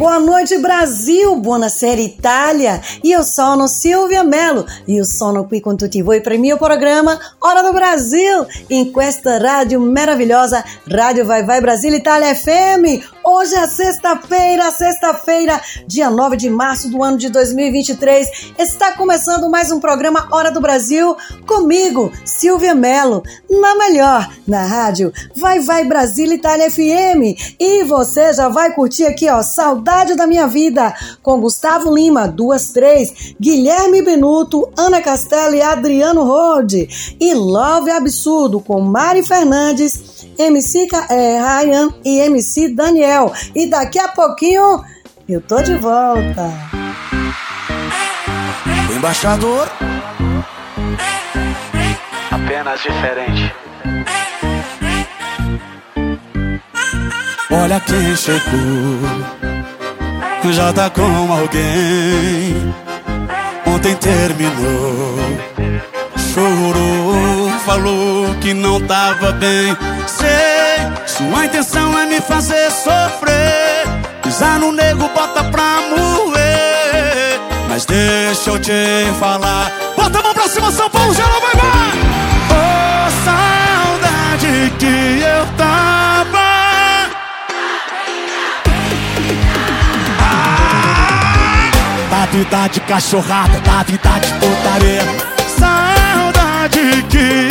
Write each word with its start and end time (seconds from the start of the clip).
Boa 0.00 0.18
noite, 0.18 0.58
Brasil! 0.60 1.36
Buonasera, 1.36 2.00
Itália! 2.00 2.80
Io 3.02 3.22
sono 3.22 3.66
Silvia 3.66 4.22
Mello 4.22 4.64
e 4.86 5.04
sono 5.04 5.44
qui 5.44 5.60
con 5.60 5.76
tutti 5.76 6.00
voi 6.00 6.22
per 6.22 6.32
il 6.32 6.40
mio 6.40 6.56
programma 6.56 7.18
Hora 7.40 7.60
do 7.60 7.70
Brasil 7.70 8.46
in 8.68 8.92
questa 8.92 9.36
rádio 9.36 9.78
maravilhosa, 9.78 10.64
Rádio 10.84 11.26
Vai 11.26 11.44
Vai 11.44 11.60
Brasil 11.60 11.92
Itália 11.92 12.34
FM. 12.34 13.19
Hoje 13.22 13.54
é 13.54 13.66
sexta-feira, 13.66 14.70
sexta-feira, 14.70 15.60
dia 15.86 16.08
9 16.08 16.38
de 16.38 16.48
março 16.48 16.88
do 16.88 17.02
ano 17.02 17.18
de 17.18 17.28
2023. 17.28 18.52
Está 18.58 18.92
começando 18.92 19.48
mais 19.50 19.70
um 19.70 19.78
programa 19.78 20.26
Hora 20.30 20.50
do 20.50 20.58
Brasil 20.58 21.14
comigo, 21.46 22.10
Silvia 22.24 22.74
Mello, 22.74 23.22
na 23.50 23.74
melhor, 23.74 24.26
na 24.46 24.62
rádio 24.64 25.12
Vai 25.36 25.60
Vai 25.60 25.84
Brasil 25.84 26.32
Itália 26.32 26.70
FM. 26.70 27.36
E 27.60 27.84
você 27.84 28.32
já 28.32 28.48
vai 28.48 28.72
curtir 28.74 29.04
aqui, 29.04 29.28
ó, 29.28 29.42
Saudade 29.42 30.14
da 30.14 30.26
Minha 30.26 30.46
Vida, 30.46 30.94
com 31.22 31.40
Gustavo 31.40 31.94
Lima, 31.94 32.26
duas, 32.26 32.70
três, 32.70 33.34
Guilherme 33.38 34.00
Benuto, 34.00 34.72
Ana 34.78 35.02
Castela 35.02 35.54
e 35.54 35.60
Adriano 35.60 36.24
Rode. 36.24 37.16
E 37.20 37.34
Love 37.34 37.90
Absurdo, 37.90 38.60
com 38.60 38.80
Mari 38.80 39.22
Fernandes 39.22 40.20
MC 40.38 40.88
é, 41.10 41.38
Ryan 41.38 41.92
e 42.02 42.18
MC 42.18 42.68
Daniel. 42.68 43.09
E 43.54 43.68
daqui 43.68 43.98
a 43.98 44.08
pouquinho 44.08 44.84
eu 45.28 45.40
tô 45.40 45.62
de 45.62 45.76
volta. 45.76 46.52
O 48.88 48.92
embaixador. 48.92 49.68
Apenas 52.30 52.80
diferente. 52.80 53.54
Olha 57.50 57.80
quem 57.80 58.16
chegou. 58.16 59.50
Já 60.52 60.72
tá 60.72 60.90
com 60.90 61.32
alguém. 61.32 62.74
Ontem 63.66 63.94
terminou. 63.96 65.16
Chorou, 66.32 67.50
falou 67.64 68.34
que 68.40 68.54
não 68.54 68.80
tava 68.86 69.32
bem 69.32 69.76
sei. 70.06 70.59
Sua 71.20 71.44
intenção 71.44 71.98
é 71.98 72.06
me 72.06 72.18
fazer 72.18 72.70
sofrer. 72.70 73.86
Pisar 74.22 74.58
no 74.58 74.72
nego, 74.72 75.06
bota 75.10 75.44
pra 75.44 75.82
moer. 75.90 77.38
Mas 77.68 77.84
deixa 77.84 78.50
eu 78.50 78.58
te 78.58 78.72
falar. 79.18 79.70
Bota 79.94 80.18
a 80.18 80.22
mão 80.22 80.32
pra 80.32 80.48
cima, 80.48 80.72
São 80.72 80.88
Paulo, 80.88 81.14
geral 81.14 81.40
vai, 81.42 81.54
vai! 81.60 81.98
Oh, 82.56 83.10
saudade 83.26 84.72
que 84.78 85.22
eu 85.22 85.46
tava. 85.58 86.40
Ah, 90.22 91.70
da 92.10 92.26
vida 92.32 92.66
de 92.68 92.80
cachorrada, 92.80 93.60
da 93.60 93.82
vida 93.82 94.08
de 94.20 94.32
putaria. 94.40 95.04
Saudade 95.58 97.02
que 97.10 97.49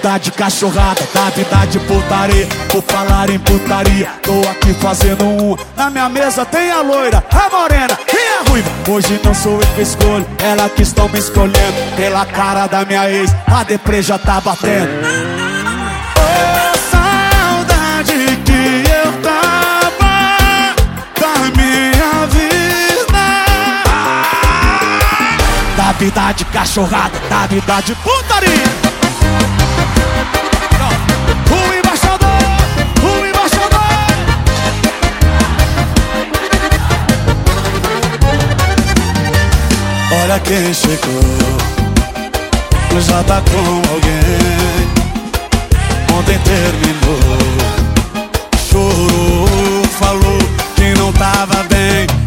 vida 0.00 0.18
de 0.18 0.30
cachorrada, 0.32 1.06
da 1.12 1.28
vida 1.30 1.66
de 1.66 1.78
putaria. 1.80 2.48
Por 2.70 2.82
falar 2.82 3.28
em 3.28 3.38
putaria, 3.38 4.08
tô 4.22 4.40
aqui 4.48 4.72
fazendo 4.74 5.24
um. 5.24 5.56
Na 5.76 5.90
minha 5.90 6.08
mesa 6.08 6.44
tem 6.46 6.70
a 6.70 6.80
loira, 6.80 7.22
a 7.30 7.50
morena 7.50 7.98
e 8.12 8.38
a 8.38 8.50
ruiva. 8.50 8.70
Hoje 8.88 9.20
não 9.22 9.34
sou 9.34 9.60
eu 9.60 9.66
que 9.74 9.82
escolho, 9.82 10.26
ela 10.38 10.68
que 10.70 10.82
estão 10.82 11.08
me 11.10 11.18
escolhendo. 11.18 11.96
Pela 11.96 12.24
cara 12.24 12.66
da 12.66 12.84
minha 12.84 13.10
ex, 13.10 13.30
a 13.46 13.62
deprê 13.62 14.00
já 14.00 14.18
tá 14.18 14.40
batendo. 14.40 14.90
Vida 25.98 26.32
de 26.32 26.46
cachorrada, 26.46 27.12
da 27.28 27.46
vida 27.46 27.80
de 27.82 27.94
putaria. 27.96 29.59
Quem 40.44 40.74
chegou, 40.74 41.22
já 43.00 43.22
tá 43.24 43.40
com 43.42 43.92
alguém. 43.92 44.90
Ontem 46.18 46.38
terminou, 46.40 47.38
chorou, 48.70 49.84
falou 49.98 50.38
que 50.76 50.94
não 50.98 51.12
tava 51.12 51.62
bem. 51.64 52.19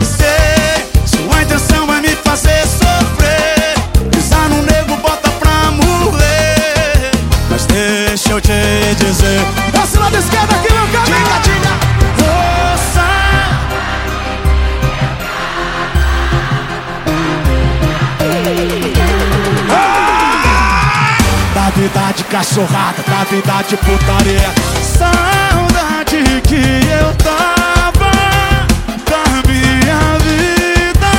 Cachorrada, 22.34 23.04
da 23.08 23.24
vida 23.26 23.62
de 23.70 23.78
putaria. 23.78 24.52
Saudade 24.98 26.42
que 26.42 26.82
eu 26.90 27.14
tava 27.18 28.12
Da 29.06 29.24
minha 29.48 30.18
vida. 30.18 31.14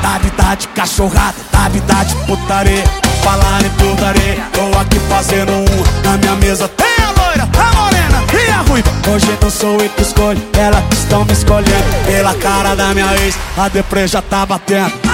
Da 0.00 0.16
vida 0.18 0.54
de 0.54 0.68
cachorrada, 0.68 1.34
da 1.52 1.68
vida 1.68 2.04
de 2.04 2.14
putaria. 2.24 2.84
Falar 3.22 3.62
em 3.62 3.68
putaria 3.70 4.42
Tô 4.54 4.78
aqui 4.78 4.98
fazendo 5.10 5.52
um 5.52 5.66
Na 6.02 6.16
minha 6.16 6.36
mesa. 6.36 6.66
Tem 6.68 7.04
a 7.04 7.10
loira, 7.22 7.42
a 7.42 7.76
morena 7.76 8.24
e 8.32 8.50
a 8.50 8.62
ruiva. 8.62 8.90
Hoje 9.12 9.38
não 9.42 9.50
sou 9.50 9.78
eu 9.78 9.90
que 9.90 10.00
escolho 10.00 10.40
Elas 10.56 10.82
estão 10.90 11.26
me 11.26 11.32
escolhendo. 11.32 11.84
Pela 12.06 12.32
cara 12.36 12.74
da 12.74 12.94
minha 12.94 13.14
ex 13.16 13.36
A 13.58 13.68
deprê 13.68 14.06
já 14.06 14.22
tá 14.22 14.46
batendo 14.46 15.09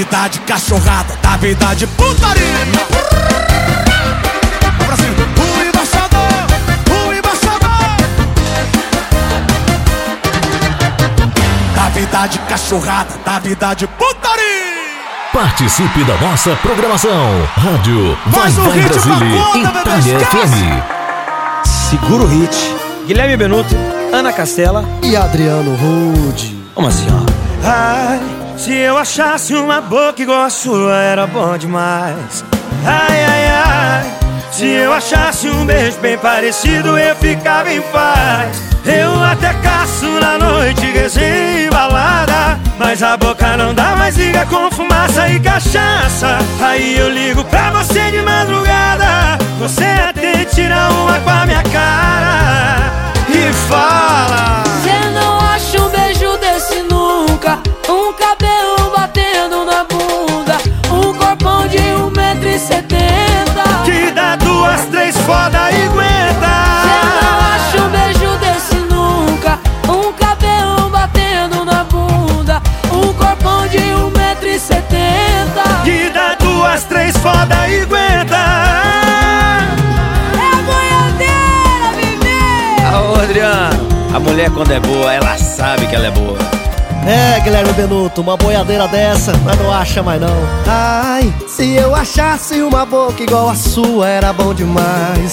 vida 0.00 0.28
de 0.28 0.40
cachorrada 0.40 1.14
Da 1.22 1.36
vida 1.36 1.74
de 1.74 1.86
putaria 1.86 2.40
vida 11.92 12.26
de 12.28 12.38
cachorrada, 12.40 13.10
da 13.26 13.38
vida 13.40 13.74
de 13.74 13.86
putaria. 13.86 14.44
Participe 15.34 16.02
da 16.04 16.16
nossa 16.16 16.56
programação. 16.56 17.10
Rádio 17.56 18.16
Vai 18.26 18.50
um 18.50 18.54
Vai 18.54 18.80
Brasília, 18.80 19.38
Itália 19.80 20.20
FM. 20.20 21.66
Segura 21.66 22.24
o 22.24 22.26
hit. 22.26 22.56
Guilherme 23.06 23.36
Benuto, 23.36 23.74
Ana 24.14 24.32
Castela 24.32 24.82
e 25.02 25.14
Adriano 25.14 25.74
Rude. 25.76 26.56
Assim, 26.76 27.06
ó. 27.10 27.68
Ai, 27.68 28.39
se 28.60 28.74
eu 28.74 28.98
achasse 28.98 29.54
uma 29.54 29.80
boca 29.80 30.20
igual 30.20 30.42
a 30.42 30.50
sua, 30.50 30.94
era 30.94 31.26
bom 31.26 31.56
demais. 31.56 32.44
Ai, 32.84 33.24
ai, 33.24 33.46
ai. 33.46 34.18
Se 34.52 34.66
eu 34.66 34.92
achasse 34.92 35.48
um 35.48 35.64
beijo 35.64 35.98
bem 36.00 36.18
parecido, 36.18 36.98
eu 36.98 37.16
ficava 37.16 37.72
em 37.72 37.80
paz. 37.80 38.60
Eu 38.84 39.24
até 39.24 39.54
caço 39.62 40.04
na 40.20 40.36
noite, 40.36 40.82
embalada. 41.64 42.60
Mas 42.78 43.02
a 43.02 43.16
boca 43.16 43.56
não 43.56 43.72
dá 43.72 43.96
mais 43.96 44.18
liga 44.18 44.44
com 44.44 44.70
fumaça 44.70 45.26
e 45.30 45.40
cachaça. 45.40 46.36
Aí 46.60 46.98
eu 46.98 47.08
ligo 47.08 47.42
pra 47.44 47.70
você 47.70 48.10
de 48.10 48.20
madrugada. 48.20 49.38
Você 49.58 49.84
até 49.84 50.44
tira 50.44 50.90
uma 50.90 51.18
com 51.20 51.30
a 51.30 51.46
minha 51.46 51.62
cara 51.62 52.92
e 53.26 53.50
fala: 53.70 54.62
Você 54.64 55.08
não 55.18 55.40
acha 55.40 55.80
um 55.80 55.88
beijo 55.88 56.36
desse 56.36 56.82
nunca, 56.82 57.58
nunca 57.88 58.36
70 62.60 63.62
Que 63.84 64.10
dá 64.12 64.36
duas, 64.36 64.84
três, 64.86 65.16
foda 65.18 65.70
e 65.70 65.84
aguenta. 65.84 66.52
Eu 66.84 67.06
não 67.22 67.40
acho 67.54 67.76
um 67.82 67.88
beijo 67.90 68.38
desse 68.38 68.76
nunca 68.92 69.58
Um 69.88 70.12
cabelão 70.12 70.90
batendo 70.90 71.64
na 71.64 71.84
bunda 71.84 72.60
Um 72.92 73.12
corpão 73.14 73.66
de 73.68 73.78
um 73.78 74.10
metro 74.10 74.48
e 74.48 74.58
setenta. 74.58 75.62
Que 75.84 76.10
dá 76.10 76.34
duas, 76.34 76.84
três, 76.84 77.16
foda 77.16 77.68
e 77.68 77.80
aguenta. 77.82 78.36
É 80.36 80.48
a 80.52 80.62
boiadeira, 80.62 81.88
bebê. 81.96 82.38
Ô, 82.96 83.20
Adriano, 83.22 83.88
a 84.14 84.18
mulher 84.20 84.50
quando 84.50 84.72
é 84.72 84.80
boa, 84.80 85.12
ela 85.12 85.36
sabe 85.38 85.86
que 85.86 85.94
ela 85.94 86.06
é 86.06 86.10
boa. 86.10 86.38
É, 87.06 87.40
Guilherme 87.40 87.72
Benuto, 87.72 88.20
uma 88.20 88.36
boiadeira 88.36 88.86
dessa, 88.86 89.32
mas 89.44 89.58
não 89.58 89.72
acha 89.72 90.02
mais 90.02 90.20
não. 90.20 90.36
Ai, 90.66 91.32
se 91.48 91.74
eu 91.74 91.94
achasse 91.94 92.60
uma 92.60 92.84
boca 92.84 93.22
igual 93.22 93.48
a 93.48 93.54
sua, 93.54 94.08
era 94.08 94.32
bom 94.32 94.52
demais. 94.52 95.32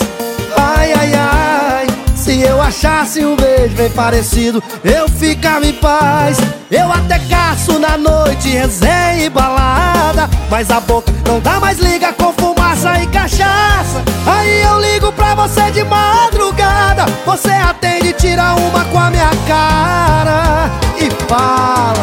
Ai, 0.55 0.93
ai, 0.93 1.13
ai, 1.13 1.87
se 2.15 2.41
eu 2.41 2.61
achasse 2.61 3.23
um 3.25 3.35
beijo 3.35 3.75
bem 3.75 3.89
parecido, 3.89 4.63
eu 4.83 5.07
ficava 5.09 5.65
em 5.65 5.73
paz. 5.73 6.37
Eu 6.71 6.91
até 6.91 7.19
caço 7.19 7.79
na 7.79 7.97
noite, 7.97 8.49
resenha 8.49 9.25
e 9.25 9.29
balada 9.29 9.86
balada 9.97 10.29
Mas 10.49 10.69
a 10.69 10.79
boca 10.79 11.11
não 11.27 11.39
dá 11.39 11.59
mais 11.59 11.79
liga 11.79 12.13
com 12.13 12.31
fumaça 12.33 13.01
e 13.01 13.07
cachaça. 13.07 14.03
Aí 14.25 14.61
eu 14.61 14.79
ligo 14.79 15.11
pra 15.13 15.35
você 15.35 15.71
de 15.71 15.83
madrugada 15.83 17.05
Você 17.25 17.49
atende, 17.49 18.13
tira 18.13 18.55
uma 18.55 18.85
com 18.85 18.99
a 18.99 19.09
minha 19.09 19.31
cara 19.47 20.69
E 20.97 21.09
fala. 21.27 21.93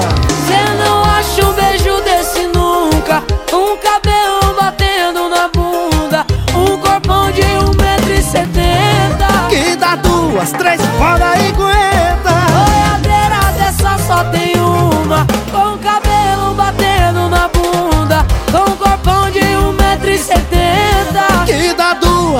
Cê 0.46 0.84
não 0.84 1.04
acha 1.04 1.46
um 1.46 1.52
beijo 1.52 2.00
desse 2.02 2.46
nunca? 2.48 3.22
Um 3.52 3.76
cabelo 3.76 4.54
batendo 4.60 5.28
na 5.28 5.48
bunda 5.48 6.26
Um 6.54 6.76
corpão 6.78 7.30
de 7.30 7.42
um 7.42 7.70
metro 7.82 8.12
e 8.12 8.22
setenta. 8.22 9.48
Que 9.48 9.76
dá 9.76 9.96
duas, 9.96 10.50
três, 10.52 10.80
fala 10.98 11.36
e 11.38 11.48
aguenta 11.48 11.93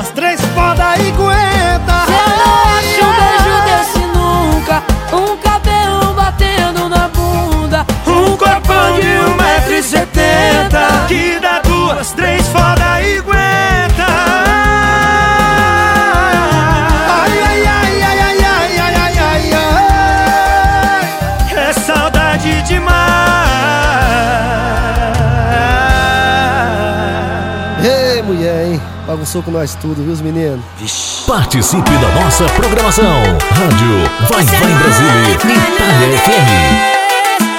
las 0.05 0.15
tres. 0.15 0.34
com 29.43 29.51
nós 29.51 29.75
tudo, 29.75 30.03
viu, 30.03 30.17
meninos? 30.25 30.65
Participe 31.27 31.91
da 31.91 32.09
nossa 32.21 32.45
programação. 32.45 33.23
Rádio 33.51 34.11
Vai 34.31 34.45
Vai 34.45 34.75
Brasília, 34.75 35.31
Itália 35.33 36.19
FM. 36.19 36.95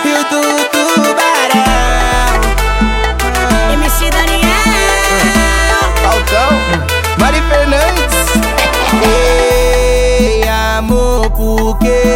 E 0.06 0.14
o 0.14 0.24
Tubarão. 0.72 1.66
MC 3.74 4.10
Daniel. 4.10 4.48
É, 5.22 6.02
Falcão. 6.02 6.52
Mari 7.20 7.42
Fernandes. 7.50 8.16
Ei, 9.04 10.48
amor, 10.48 11.30
Porque? 11.32 12.15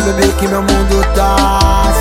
Sabe 0.00 0.14
bem 0.14 0.32
que 0.32 0.48
meu 0.48 0.62
mundo 0.62 1.14
tá 1.14 1.92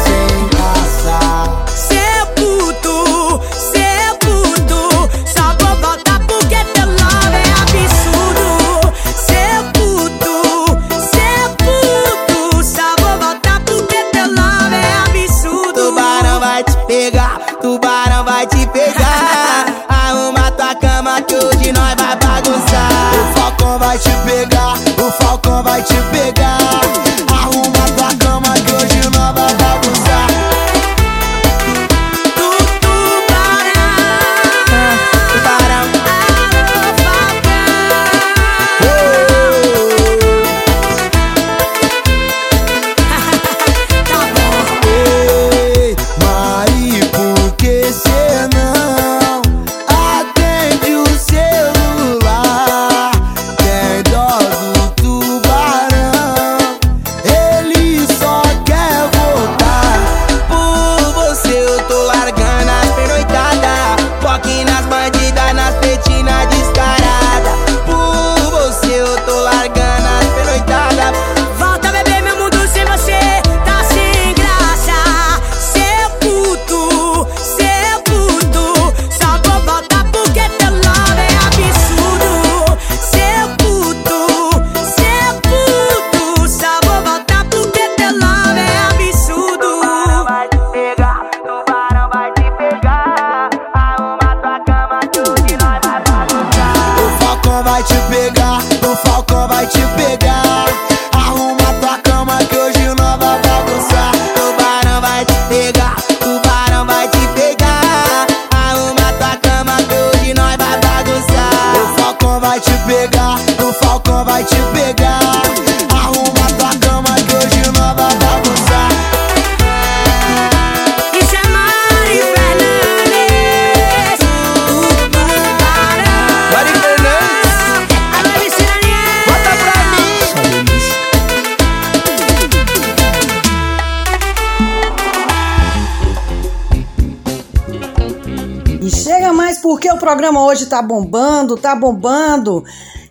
programa 140.10 140.44
hoje 140.44 140.66
tá 140.66 140.82
bombando, 140.82 141.56
tá 141.56 141.76
bombando. 141.76 142.66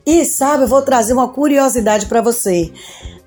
E 0.04 0.24
sabe, 0.24 0.64
eu 0.64 0.66
vou 0.66 0.82
trazer 0.82 1.12
uma 1.12 1.28
curiosidade 1.28 2.06
para 2.06 2.20
você. 2.20 2.72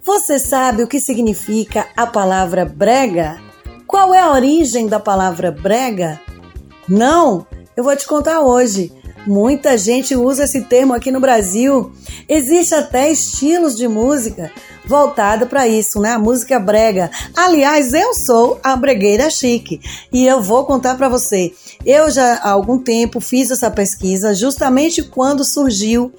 Você 0.03 0.37
sabe 0.39 0.83
o 0.83 0.87
que 0.87 0.99
significa 0.99 1.87
a 1.95 2.05
palavra 2.05 2.65
brega? 2.65 3.39
Qual 3.87 4.13
é 4.13 4.19
a 4.19 4.29
origem 4.29 4.87
da 4.87 4.99
palavra 4.99 5.53
brega? 5.53 6.19
Não? 6.85 7.47
Eu 7.73 7.85
vou 7.85 7.95
te 7.95 8.05
contar 8.05 8.41
hoje. 8.41 8.91
Muita 9.25 9.77
gente 9.77 10.15
usa 10.15 10.45
esse 10.45 10.61
termo 10.61 10.93
aqui 10.93 11.11
no 11.11 11.19
Brasil. 11.19 11.91
Existe 12.27 12.73
até 12.73 13.11
estilos 13.11 13.75
de 13.75 13.87
música 13.87 14.51
voltado 14.85 15.45
para 15.45 15.67
isso, 15.67 15.99
né? 15.99 16.11
A 16.11 16.19
música 16.19 16.59
brega. 16.59 17.11
Aliás, 17.35 17.93
eu 17.93 18.13
sou 18.15 18.59
a 18.63 18.75
bregueira 18.75 19.29
chique 19.29 19.79
e 20.11 20.25
eu 20.25 20.41
vou 20.41 20.65
contar 20.65 20.95
para 20.95 21.07
você. 21.07 21.53
Eu 21.85 22.09
já 22.09 22.33
há 22.35 22.49
algum 22.49 22.79
tempo 22.79 23.19
fiz 23.19 23.51
essa 23.51 23.69
pesquisa 23.69 24.33
justamente 24.33 25.03
quando 25.03 25.45
surgiu 25.45 26.11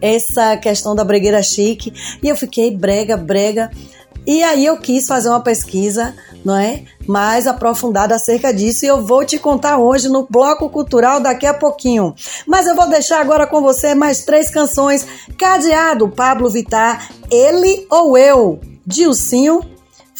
essa 0.00 0.56
questão 0.56 0.94
da 0.94 1.04
bregueira 1.04 1.42
chique 1.42 1.92
e 2.22 2.28
eu 2.28 2.36
fiquei 2.36 2.76
brega, 2.76 3.16
brega. 3.16 3.70
E 4.28 4.42
aí 4.42 4.66
eu 4.66 4.76
quis 4.76 5.06
fazer 5.06 5.30
uma 5.30 5.40
pesquisa, 5.40 6.14
não 6.44 6.54
é? 6.54 6.82
Mais 7.06 7.46
aprofundada 7.46 8.14
acerca 8.14 8.52
disso 8.52 8.84
e 8.84 8.88
eu 8.88 9.00
vou 9.00 9.24
te 9.24 9.38
contar 9.38 9.78
hoje 9.78 10.10
no 10.10 10.26
bloco 10.28 10.68
cultural 10.68 11.18
daqui 11.18 11.46
a 11.46 11.54
pouquinho. 11.54 12.14
Mas 12.46 12.66
eu 12.66 12.76
vou 12.76 12.86
deixar 12.90 13.22
agora 13.22 13.46
com 13.46 13.62
você 13.62 13.94
mais 13.94 14.26
três 14.26 14.50
canções. 14.50 15.06
Cadeado, 15.38 16.10
Pablo 16.10 16.50
Vittar, 16.50 17.08
Ele 17.30 17.86
ou 17.88 18.18
Eu, 18.18 18.60
Dilcinho 18.86 19.62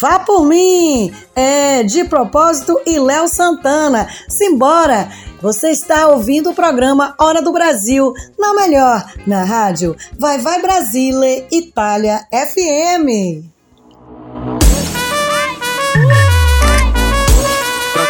Vá 0.01 0.21
por 0.21 0.45
mim! 0.47 1.13
É, 1.35 1.83
de 1.83 2.05
propósito 2.05 2.81
e 2.87 2.99
Léo 2.99 3.29
Santana. 3.29 4.09
Simbora! 4.29 5.11
Você 5.43 5.71
está 5.71 6.09
ouvindo 6.09 6.51
o 6.51 6.55
programa 6.55 7.15
Hora 7.19 7.43
do 7.43 7.53
Brasil, 7.53 8.15
na 8.39 8.55
melhor, 8.55 9.13
na 9.27 9.45
rádio 9.45 9.95
Vai 10.19 10.39
Vai 10.39 10.63
Brasile, 10.63 11.47
Itália 11.51 12.27
FM. 12.33 13.58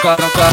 Troca, 0.01 0.17
troca. 0.17 0.49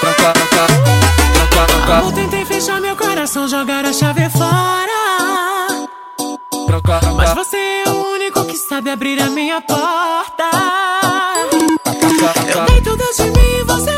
Troca, 0.00 0.32
troca. 0.32 0.66
Troca, 1.34 1.66
troca. 1.66 2.04
Eu 2.04 2.12
tentei 2.12 2.44
fechar 2.44 2.80
meu 2.80 2.96
coração, 2.96 3.46
jogar 3.46 3.84
a 3.84 3.92
chave 3.92 4.28
fora. 4.30 5.86
Troca, 6.66 6.98
troca. 6.98 7.14
Mas 7.14 7.32
você 7.32 7.56
é 7.56 7.90
o 7.90 8.12
único 8.14 8.44
que 8.44 8.56
sabe 8.56 8.90
abrir 8.90 9.22
a 9.22 9.30
minha 9.30 9.60
porta. 9.60 10.50
Eu 12.52 12.64
dei 12.64 12.80
tudo 12.80 13.04
de 13.16 13.22
mim 13.22 13.60
e 13.60 13.64
você 13.64 13.91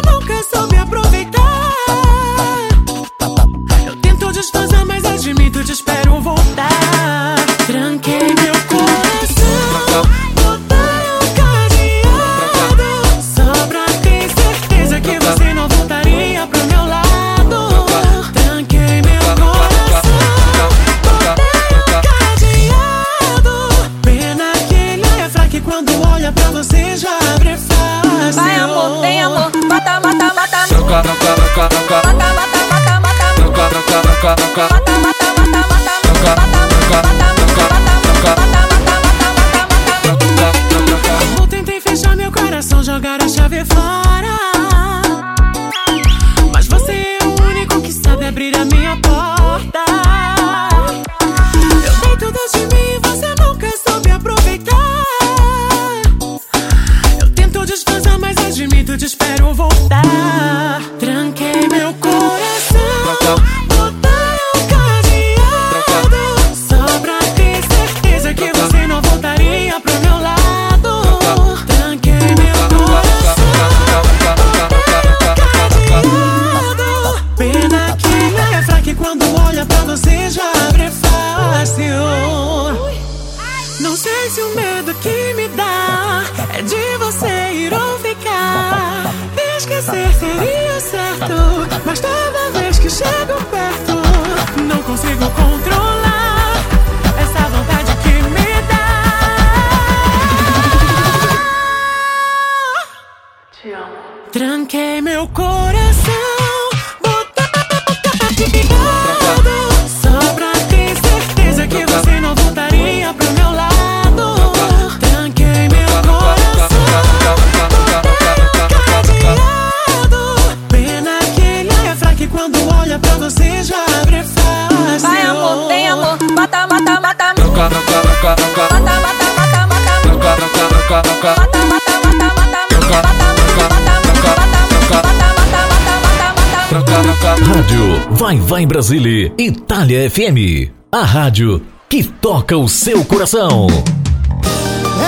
Vai 138.35 138.39
Vai 138.39 138.67
Brasília, 138.67 139.33
Itália 139.39 140.11
FM. 140.11 140.71
A 140.91 141.05
rádio 141.05 141.63
que 141.89 142.03
toca 142.03 142.57
o 142.57 142.69
seu 142.69 143.05
coração. 143.05 143.69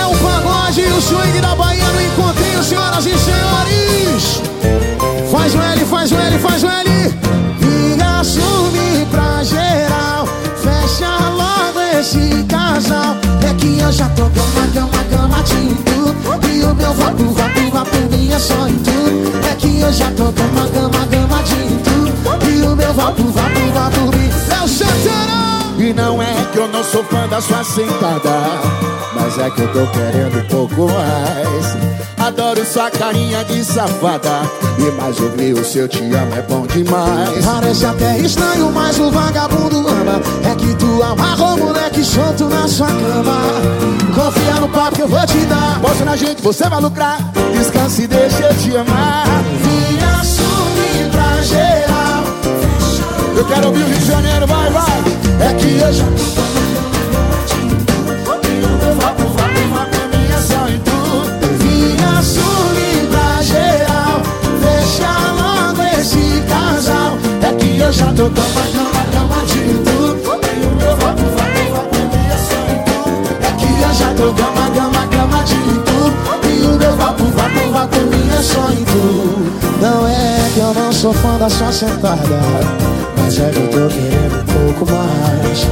É 0.01 0.07
o 0.07 0.17
pagode 0.19 0.81
e 0.81 0.87
o 0.87 1.01
swing 1.01 1.41
da 1.41 1.55
Bahia 1.57 1.89
no 1.89 2.03
encontrinho, 2.03 2.63
senhoras 2.63 3.05
e 3.05 3.19
senhores. 3.19 4.43
Faz 5.31 5.55
o 5.55 5.61
L, 5.61 5.85
faz 5.87 6.13
o 6.13 6.17
L, 6.17 6.39
faz 6.39 6.63
o 6.63 6.69
L. 6.69 6.91
E 7.63 8.03
assume 8.03 9.07
pra 9.11 9.43
geral. 9.43 10.29
Fecha 10.63 11.19
logo 11.31 11.81
esse 11.99 12.45
casal. 12.45 13.17
É 13.49 13.55
que 13.55 13.79
eu 13.81 13.91
já 13.91 14.09
tô 14.11 14.25
gama, 14.29 14.67
gama, 14.73 15.05
gama 15.11 15.43
de 15.43 15.75
tudo. 15.85 16.47
E 16.49 16.65
o 16.65 16.75
meu 16.75 16.95
vapo, 16.95 17.25
vapo, 17.25 17.71
vapo, 17.73 17.97
minha 18.17 18.39
só 18.39 18.69
em 18.69 18.77
tudo. 18.77 19.47
É 19.51 19.55
que 19.57 19.81
eu 19.81 19.93
já 19.93 20.11
tô 20.13 20.31
gama, 20.31 20.69
gama, 20.69 21.07
gama 21.07 21.43
de 21.43 21.55
tudo. 21.55 21.86
E 22.49 22.63
o 22.63 22.77
meu 22.77 22.93
vapo, 22.93 23.23
vapo, 23.25 23.61
vapo. 23.73 24.11
É 24.55 24.65
o 24.65 24.69
Santana! 24.69 25.47
E 25.79 25.93
não 25.93 26.23
é 26.23 26.35
que 26.53 26.59
eu 26.59 26.69
não 26.69 26.83
sou 26.83 27.05
fã 27.05 27.29
da 27.29 27.39
sua 27.39 27.63
sentada 27.63 28.31
Mas 29.15 29.39
é 29.39 29.51
que 29.51 29.61
eu 29.61 29.73
tô 29.73 29.87
querendo 29.89 30.39
um 30.39 30.49
pouco 30.49 30.93
mais. 30.93 31.77
Adoro 32.19 32.65
sua 32.65 32.91
carinha 32.91 33.45
de 33.45 33.63
safada 33.63 34.41
E 34.79 34.91
mais 34.93 35.21
ouvir 35.21 35.53
o 35.53 35.65
seu 35.65 35.87
te 35.87 36.03
amo 36.15 36.35
é 36.35 36.43
bom 36.43 36.67
demais. 36.67 37.45
Parece 37.45 37.85
até 37.85 38.19
estranho, 38.19 38.73
mas 38.73 38.99
o 38.99 39.11
vagabundo 39.11 39.87
ama. 39.87 40.21
É 40.51 40.55
que 40.55 40.75
tu 40.77 41.03
amarrou 41.03 41.59
moleque 41.59 42.03
solto 42.03 42.45
na 42.49 42.67
sua 42.67 42.89
cama. 42.89 43.37
Confia 44.15 44.55
no 44.61 44.69
papo 44.71 44.97
que 44.97 45.03
eu 45.03 45.09
vou 45.09 45.27
te 45.27 45.39
dar. 45.47 45.79
Mostra 45.81 46.07
na 46.07 46.17
gente, 46.17 46.43
você 46.43 46.69
vai 46.69 46.81
lucrar. 46.81 47.19
Descanse 47.53 48.03
e 48.03 48.07
deixa 48.07 48.45
eu 48.45 48.55
te 48.57 48.77
amar. 48.77 49.27
Geral 49.63 50.46
eu 53.37 53.45
quero 53.45 53.67
ouvir 53.69 53.83
o 53.83 53.87
Rio 53.87 53.99
de 53.99 54.07
Janeiro, 54.07 54.47
vai, 54.47 54.71
vai. 54.71 55.05
É 55.41 55.55
que 55.55 55.79
eu 55.79 55.93
já 55.93 56.05
tô 56.05 56.47
Vapo, 58.97 59.25
vapo, 59.25 59.61
vapo, 59.75 60.17
minha 60.17 60.41
só 60.41 60.65
tudo. 60.85 61.47
Vim 61.59 61.97
assumir 62.19 63.07
pra 63.11 63.43
geral. 63.43 64.23
Fecha 64.63 65.13
logo 65.37 65.83
esse 66.01 66.43
casal. 66.49 67.19
É 67.43 67.53
que 67.55 67.79
eu 67.79 67.93
já 67.93 68.07
tô 68.07 68.31
cama, 68.31 68.63
cama, 68.73 69.05
cama 69.13 69.45
de 69.47 69.61
tudo. 69.85 70.41
E 70.47 70.67
o 70.67 70.71
meu 70.77 70.97
vapo, 70.97 71.23
vapo, 71.37 71.63
vapo, 71.75 71.97
minha 72.17 72.39
só 72.39 72.61
em 72.73 72.81
tudo. 72.85 73.29
É 73.43 73.53
que 73.53 73.69
eu 73.83 73.93
já 73.93 74.15
tô 74.15 74.33
cama, 74.33 74.71
cama, 74.71 75.07
cama 75.09 75.45
de 75.45 75.57
tudo. 75.85 76.15
E 76.49 76.67
o 76.67 76.79
meu 76.79 76.97
vapo, 76.97 77.25
vapo, 77.25 77.66
minha 78.37 78.43
só 78.43 78.71
em 78.71 78.85
tudo. 78.85 79.81
Não 79.81 80.07
é 80.07 80.51
que 80.55 80.61
eu 80.61 80.75
não 80.75 80.93
sou 80.93 81.13
fã 81.13 81.37
da 81.37 81.51
sua 81.51 81.71
sentada 81.71 82.41
Mas 83.19 83.39
é 83.39 83.51
que 83.51 83.59
eu 83.59 83.69
tô 83.69 83.95
querendo 83.95 84.41
um 84.41 84.75
pouco 84.75 84.93
mais. 84.93 85.67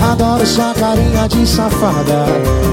Adoro 0.00 0.46
sua 0.46 0.72
carinha 0.74 1.28
de 1.28 1.44
safada 1.46 2.26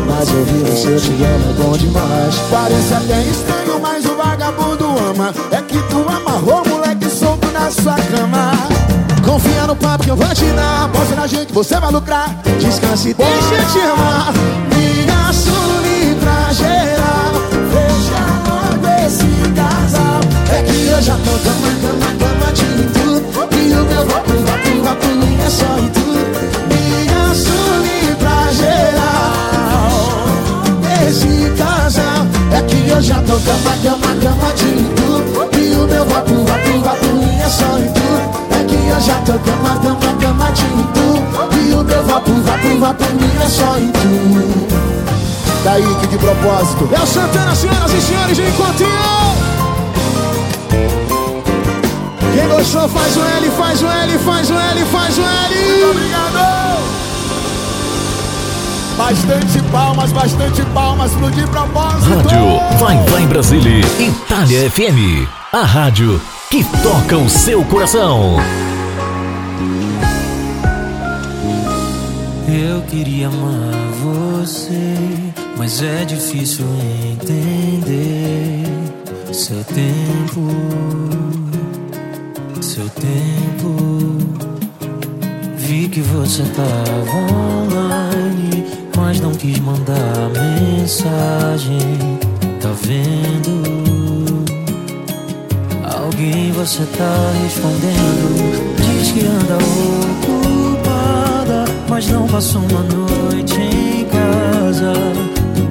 Mas 0.08 0.30
ouvir 0.30 0.64
você 0.64 0.90
eu 0.90 1.00
te 1.00 1.24
amo 1.24 1.50
é 1.50 1.64
bom 1.64 1.78
demais. 1.78 2.36
Parece 2.52 2.94
até 2.94 3.22
estranho, 3.24 3.80
mas 3.82 4.06
o 4.06 4.16
vagabundo 4.16 4.86
ama. 5.10 5.34
É 5.52 5.62
que 5.62 5.78
tu 5.90 6.06
amarrou 6.08 6.64
moleque 6.68 7.10
solto 7.10 7.48
na 7.52 7.72
sua 7.72 7.96
cama. 7.96 8.52
Confia 9.26 9.68
no 9.68 9.76
papo 9.76 10.04
que 10.04 10.12
eu 10.12 10.16
vou 10.16 10.36
te 10.36 10.46
dar. 10.52 10.88
Mostra 10.90 11.16
na 11.16 11.28
gente, 11.28 11.52
você 11.52 11.80
vai 11.80 11.92
lucrar. 11.92 12.30
Descanse 12.60 13.14
deixa 13.14 13.56
eu 13.56 13.72
te 13.72 13.80
amar. 13.80 14.34
Me 14.70 15.30
assume 15.30 15.55
eu 20.96 21.02
já 21.02 21.16
tô 21.16 21.32
cama, 21.44 21.68
cama, 21.82 22.08
cama 22.20 22.52
de 22.54 22.64
tudo 22.94 23.22
E 23.52 23.74
o 23.74 23.84
meu 23.84 24.06
vapo, 24.06 24.32
vapo, 24.32 24.82
vapo 24.82 25.08
é 25.46 25.50
só 25.50 25.78
em 25.78 25.90
tudo 25.90 26.24
Me 26.70 26.84
assume 27.32 28.16
pra 28.18 28.52
geral. 28.54 29.92
Esse 31.06 31.54
casal 31.58 32.26
É 32.52 32.62
que 32.62 32.90
eu 32.90 33.02
já 33.02 33.16
tô 33.16 33.34
cama, 33.40 33.76
cama, 33.84 34.16
cama 34.22 34.54
de 34.54 34.72
tudo 34.96 35.50
E 35.60 35.76
o 35.76 35.86
meu 35.86 36.06
vapo, 36.06 36.34
vapo, 36.46 36.80
vapo 36.80 37.08
é 37.44 37.50
só 37.50 37.78
em 37.78 37.92
tudo 37.92 38.22
É 38.52 38.64
que 38.64 38.76
eu 38.88 39.02
já 39.02 39.16
tô 39.26 39.34
cama, 39.34 39.78
cama, 39.82 40.14
cama 40.22 40.52
de 40.52 40.64
tudo 40.94 41.60
E 41.60 41.74
o 41.74 41.84
meu 41.84 42.04
vapo, 42.06 42.32
vapo, 42.32 42.80
vapo 42.80 43.04
é 43.44 43.50
só 43.50 43.78
em 43.78 43.92
tudo 43.92 44.66
Daí 45.66 45.96
que 46.00 46.08
de 46.08 46.18
propósito? 46.18 46.88
É 46.94 47.02
o 47.02 47.08
Santana, 47.08 47.54
senhoras 47.54 47.92
e 47.92 48.02
senhores, 48.02 48.38
de 48.38 48.44
encontrinho! 48.44 49.45
Quem 52.36 52.48
gostou 52.50 52.90
faz 52.90 53.16
o 53.16 53.24
L, 53.24 53.50
faz 53.52 53.82
o 53.82 53.88
L, 53.88 54.20
faz 54.20 54.50
o 54.50 54.54
L, 54.54 54.86
faz 54.86 55.18
o 55.18 55.22
L! 55.22 55.56
Muito 55.56 55.92
obrigado! 55.92 56.40
Bastante 58.98 59.62
palmas, 59.72 60.12
bastante 60.12 60.62
palmas 60.74 61.12
pro 61.14 61.32
de 61.32 61.46
propósito 61.48 62.16
Rádio 62.16 62.78
Vai 62.80 62.98
Vai 63.06 63.28
Brasília, 63.28 63.86
Itália 64.00 64.70
FM. 64.70 65.28
A 65.54 65.64
rádio 65.64 66.22
que 66.50 66.64
toca 66.84 67.18
o 67.18 67.30
seu 67.30 67.64
coração. 67.66 68.38
Eu 72.48 72.82
queria 72.84 73.28
amar 73.28 74.42
você, 74.42 74.98
mas 75.58 75.82
é 75.82 76.04
difícil 76.04 76.66
entender 77.14 78.66
seu 79.36 79.62
tempo, 79.66 80.48
seu 82.76 82.90
tempo. 82.90 83.70
Vi 85.56 85.88
que 85.88 86.02
você 86.02 86.44
tava 86.44 87.18
online, 87.32 88.66
mas 88.98 89.22
não 89.22 89.32
quis 89.32 89.58
mandar 89.60 90.30
mensagem. 90.34 91.80
Tá 92.60 92.72
vendo? 92.82 93.64
Alguém 95.84 96.52
você 96.52 96.84
tá 96.98 97.32
respondendo 97.44 98.76
Diz 98.78 99.12
que 99.12 99.26
anda 99.26 99.58
ocupada 100.74 101.66
Mas 101.88 102.08
não 102.08 102.28
passou 102.28 102.62
uma 102.62 102.82
noite 102.82 103.56
em 103.60 104.06
casa 104.06 104.94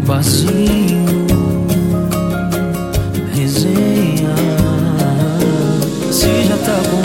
Barzinho 0.06 1.26
Resenha 3.34 3.93
Se 6.24 6.42
já 6.44 6.56
tá 6.56 6.82
com 6.90 7.03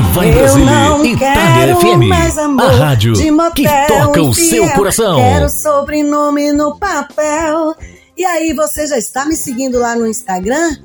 Vai 0.00 0.30
Vai 0.30 0.32
Brasília, 0.32 1.04
Itália 1.04 1.76
FM. 1.76 2.58
A 2.58 2.68
rádio 2.70 3.12
de 3.12 3.30
motel 3.30 3.52
que 3.52 3.64
toca 3.86 4.22
o 4.22 4.32
seu 4.32 4.68
coração. 4.70 5.16
Quero 5.16 5.48
sobrenome 5.50 6.52
no 6.52 6.78
papel. 6.78 7.74
E 8.16 8.24
aí, 8.24 8.54
você 8.54 8.86
já 8.86 8.96
está 8.96 9.26
me 9.26 9.36
seguindo 9.36 9.78
lá 9.78 9.94
no 9.94 10.06
Instagram? 10.06 10.76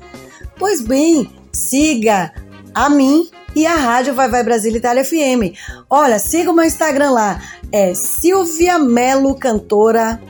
Pois 0.58 0.82
bem, 0.82 1.30
siga 1.52 2.32
a 2.74 2.90
mim 2.90 3.30
e 3.54 3.66
a 3.66 3.74
rádio 3.74 4.14
Vai 4.14 4.28
Vai 4.28 4.44
Brasília 4.44 4.78
Itália 4.78 5.04
FM. 5.04 5.56
Olha, 5.88 6.18
siga 6.18 6.50
o 6.50 6.54
meu 6.54 6.64
Instagram 6.64 7.10
lá, 7.10 7.40
é 7.72 7.94
Silvia 7.94 8.78
Melo 8.78 9.34
Cantora 9.34 10.20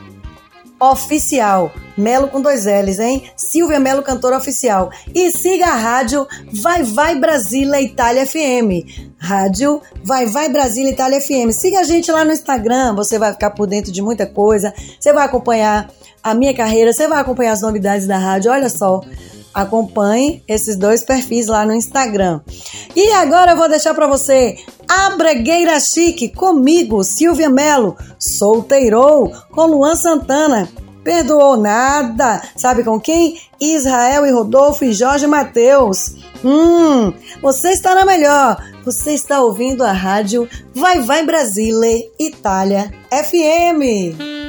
Oficial. 0.78 1.72
Melo 1.96 2.28
com 2.28 2.42
dois 2.42 2.66
L's, 2.66 2.98
hein? 2.98 3.30
Silvia 3.34 3.80
Melo, 3.80 4.02
cantora 4.02 4.36
oficial. 4.36 4.90
E 5.14 5.30
siga 5.32 5.66
a 5.66 5.76
rádio 5.76 6.26
Vai 6.62 6.82
Vai 6.82 7.18
Brasília 7.18 7.80
Itália 7.80 8.26
FM. 8.26 9.14
Rádio 9.16 9.80
Vai 10.04 10.26
Vai 10.26 10.50
Brasília 10.50 10.90
Itália 10.90 11.20
FM. 11.20 11.50
Siga 11.52 11.80
a 11.80 11.84
gente 11.84 12.12
lá 12.12 12.24
no 12.24 12.32
Instagram, 12.32 12.94
você 12.94 13.18
vai 13.18 13.32
ficar 13.32 13.50
por 13.50 13.66
dentro 13.66 13.90
de 13.90 14.02
muita 14.02 14.26
coisa. 14.26 14.74
Você 15.00 15.12
vai 15.12 15.24
acompanhar 15.24 15.90
a 16.22 16.34
minha 16.34 16.54
carreira, 16.54 16.92
você 16.92 17.08
vai 17.08 17.20
acompanhar 17.20 17.52
as 17.52 17.62
novidades 17.62 18.06
da 18.06 18.18
rádio. 18.18 18.50
Olha 18.50 18.68
só, 18.68 19.00
acompanhe 19.56 20.42
esses 20.46 20.76
dois 20.76 21.02
perfis 21.02 21.46
lá 21.46 21.64
no 21.64 21.74
Instagram. 21.74 22.42
E 22.94 23.10
agora 23.12 23.52
eu 23.52 23.56
vou 23.56 23.70
deixar 23.70 23.94
para 23.94 24.06
você 24.06 24.58
a 24.86 25.10
Bregueira 25.16 25.80
Chique 25.80 26.28
comigo, 26.28 27.02
Silvia 27.02 27.48
Melo, 27.48 27.96
solteirou 28.18 29.32
com 29.50 29.64
Luan 29.64 29.96
Santana. 29.96 30.68
Perdoou 31.02 31.56
nada. 31.56 32.42
Sabe 32.54 32.84
com 32.84 33.00
quem? 33.00 33.40
Israel 33.58 34.26
e 34.26 34.30
Rodolfo 34.30 34.84
e 34.84 34.92
Jorge 34.92 35.26
Mateus. 35.26 36.16
Hum, 36.44 37.14
você 37.40 37.70
está 37.70 37.94
na 37.94 38.04
melhor. 38.04 38.62
Você 38.84 39.12
está 39.12 39.40
ouvindo 39.40 39.82
a 39.82 39.92
rádio 39.92 40.48
Vai 40.74 41.00
Vai 41.00 41.24
Brasília 41.24 42.10
Itália 42.18 42.92
FM. 43.10 44.45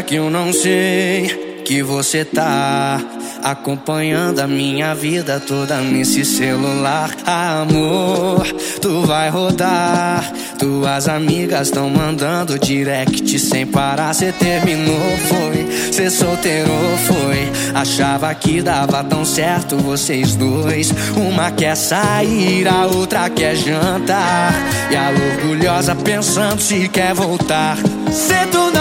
Cê 0.00 0.04
que 0.04 0.14
eu 0.14 0.30
não 0.30 0.50
sei 0.50 1.60
que 1.62 1.82
você 1.82 2.24
tá 2.24 2.98
acompanhando 3.44 4.40
a 4.40 4.46
minha 4.46 4.94
vida 4.94 5.38
toda 5.38 5.76
nesse 5.82 6.24
celular? 6.24 7.10
Amor, 7.26 8.46
tu 8.80 9.02
vai 9.02 9.28
rodar. 9.28 10.32
Tuas 10.58 11.06
amigas 11.06 11.68
estão 11.68 11.90
mandando 11.90 12.58
direct 12.58 13.38
sem 13.38 13.66
parar. 13.66 14.14
Cê 14.14 14.32
terminou, 14.32 15.18
foi. 15.28 15.92
Cê 15.92 16.08
solteiro, 16.08 16.70
foi. 17.06 17.52
Achava 17.74 18.34
que 18.34 18.62
dava 18.62 19.04
tão 19.04 19.22
certo 19.22 19.76
vocês 19.76 20.34
dois. 20.34 20.94
Uma 21.14 21.50
quer 21.50 21.76
sair, 21.76 22.66
a 22.66 22.86
outra 22.86 23.28
quer 23.28 23.54
jantar. 23.54 24.54
E 24.90 24.96
a 24.96 25.10
orgulhosa 25.10 25.94
pensando 25.94 26.58
se 26.58 26.88
quer 26.88 27.12
voltar. 27.12 27.76
Se 28.10 28.46
tu 28.50 28.79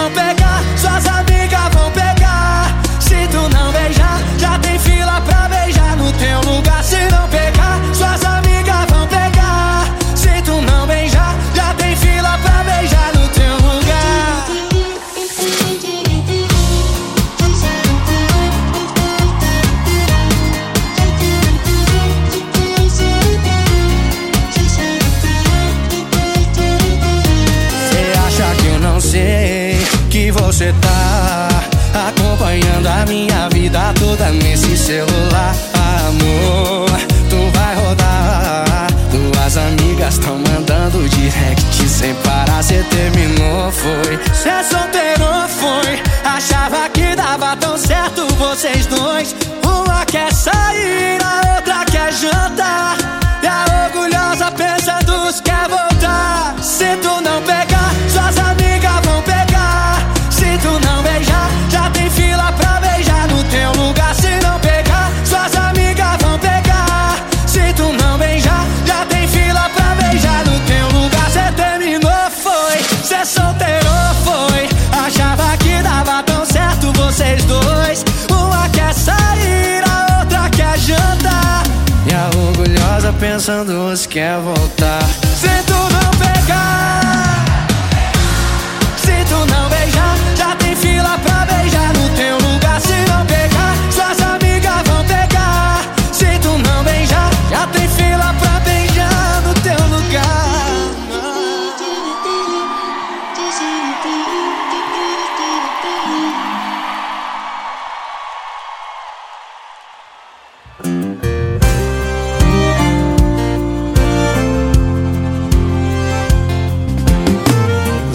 celular, 34.89 35.55
amor. 36.07 36.89
Tu 37.29 37.37
vai 37.55 37.75
rodar, 37.75 38.87
tuas 39.11 39.55
amigas 39.55 40.17
tão 40.17 40.39
mandando 40.39 41.07
direct 41.09 41.87
sem 41.87 42.15
parar. 42.15 42.63
Cê 42.63 42.83
terminou, 42.89 43.71
foi. 43.71 44.19
Cê 44.33 44.63
solteiro, 44.63 45.27
foi. 45.47 46.01
Achava 46.25 46.89
que 46.89 47.15
dava 47.15 47.55
tão 47.57 47.77
certo 47.77 48.25
vocês 48.39 48.87
dois. 48.87 49.35
Uma 49.63 50.03
quer 50.05 50.33
sair, 50.33 51.19
a 51.23 51.55
outra 51.55 51.85
quer 51.85 52.11
jantar. 52.11 52.58
Pensando 83.49 83.97
se 83.97 84.07
quer 84.07 84.39
voltar. 84.39 85.28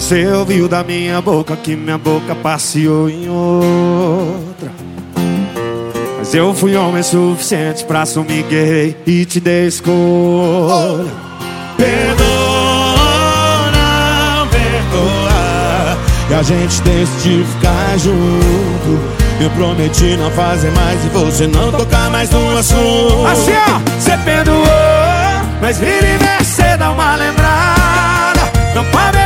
Você 0.05 0.27
ouviu 0.27 0.69
da 0.69 0.83
minha 0.83 1.19
boca 1.19 1.55
que 1.55 1.75
minha 1.75 1.97
boca 1.97 2.35
passeou 2.35 3.09
em 3.09 3.27
outra. 3.27 4.71
Mas 6.19 6.31
eu 6.35 6.53
fui 6.53 6.75
homem 6.75 7.01
suficiente 7.01 7.83
pra 7.85 8.03
assumir 8.03 8.43
que 8.43 8.53
errei 8.53 8.95
e 9.07 9.25
te 9.25 9.39
dei 9.39 9.65
escolha. 9.65 11.11
Perdoa, 11.75 12.27
não 13.71 14.47
perdoa. 14.47 15.97
E 16.29 16.33
a 16.35 16.43
gente 16.43 16.83
decidiu 16.83 17.43
ficar 17.43 17.97
junto. 17.97 18.99
Eu 19.41 19.49
prometi 19.57 20.15
não 20.17 20.29
fazer 20.29 20.69
mais 20.69 21.03
e 21.03 21.09
você 21.09 21.47
não 21.47 21.71
tocar 21.71 22.11
mais 22.11 22.29
no 22.29 22.55
assunto. 22.59 23.25
Assim, 23.25 23.53
ó, 23.53 23.79
você 23.99 24.15
perdoou, 24.19 24.67
mas 25.59 25.79
vira 25.79 26.05
e 26.05 26.23
mexe, 26.23 26.51
cê 26.51 26.77
dá 26.77 26.91
uma 26.91 27.15
lembrada. 27.15 28.51
Não 28.75 28.85
pode 28.91 29.24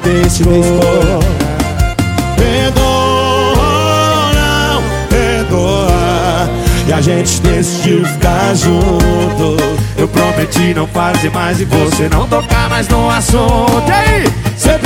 te 0.00 0.08
dei 0.08 0.22
esse 0.22 0.42
escolha 0.42 1.18
Perdoa, 2.36 3.60
não 4.34 4.82
perdoa. 5.08 6.50
E 6.86 6.92
a 6.92 7.00
gente 7.00 7.40
decidiu 7.40 8.04
ficar 8.04 8.54
junto. 8.54 9.56
Eu 9.96 10.08
prometi 10.08 10.72
não 10.74 10.86
fazer 10.86 11.30
mais 11.30 11.60
e 11.60 11.64
você 11.64 12.08
não 12.08 12.26
tocar 12.26 12.70
mais 12.70 12.88
no 12.88 13.10
assunto. 13.10 13.84
E 13.88 13.92
aí, 13.92 14.24
você 14.56 14.78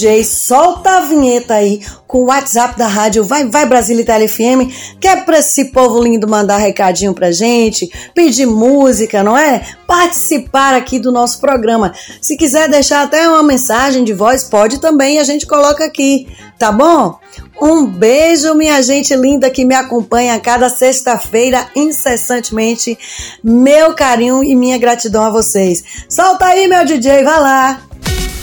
DJ, 0.00 0.24
solta 0.24 0.92
a 0.92 1.00
vinheta 1.00 1.54
aí 1.54 1.82
com 2.06 2.20
o 2.20 2.26
WhatsApp 2.26 2.78
da 2.78 2.86
rádio 2.86 3.22
Vai 3.22 3.44
Vai 3.44 3.66
Brasília 3.66 4.00
Itália 4.00 4.26
FM, 4.26 4.96
que 4.98 5.06
é 5.06 5.16
pra 5.16 5.40
esse 5.40 5.66
povo 5.66 6.02
lindo 6.02 6.26
mandar 6.26 6.56
recadinho 6.56 7.12
pra 7.12 7.30
gente, 7.30 7.90
pedir 8.14 8.46
música, 8.46 9.22
não 9.22 9.36
é? 9.36 9.62
Participar 9.86 10.74
aqui 10.74 10.98
do 10.98 11.12
nosso 11.12 11.38
programa. 11.38 11.92
Se 12.22 12.34
quiser 12.34 12.70
deixar 12.70 13.02
até 13.02 13.28
uma 13.28 13.42
mensagem 13.42 14.02
de 14.02 14.14
voz, 14.14 14.42
pode 14.42 14.80
também, 14.80 15.18
a 15.18 15.24
gente 15.24 15.46
coloca 15.46 15.84
aqui, 15.84 16.26
tá 16.58 16.72
bom? 16.72 17.18
Um 17.60 17.84
beijo, 17.84 18.54
minha 18.54 18.82
gente 18.82 19.14
linda 19.14 19.50
que 19.50 19.66
me 19.66 19.74
acompanha 19.74 20.40
cada 20.40 20.70
sexta-feira 20.70 21.68
incessantemente. 21.76 22.98
Meu 23.44 23.92
carinho 23.94 24.42
e 24.42 24.56
minha 24.56 24.78
gratidão 24.78 25.24
a 25.24 25.30
vocês. 25.30 25.84
Solta 26.08 26.46
aí, 26.46 26.66
meu 26.66 26.86
DJ, 26.86 27.22
vai 27.22 27.40
lá. 27.40 27.82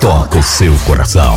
toca 0.00 0.38
o 0.38 0.42
seu 0.42 0.72
coração. 0.86 1.36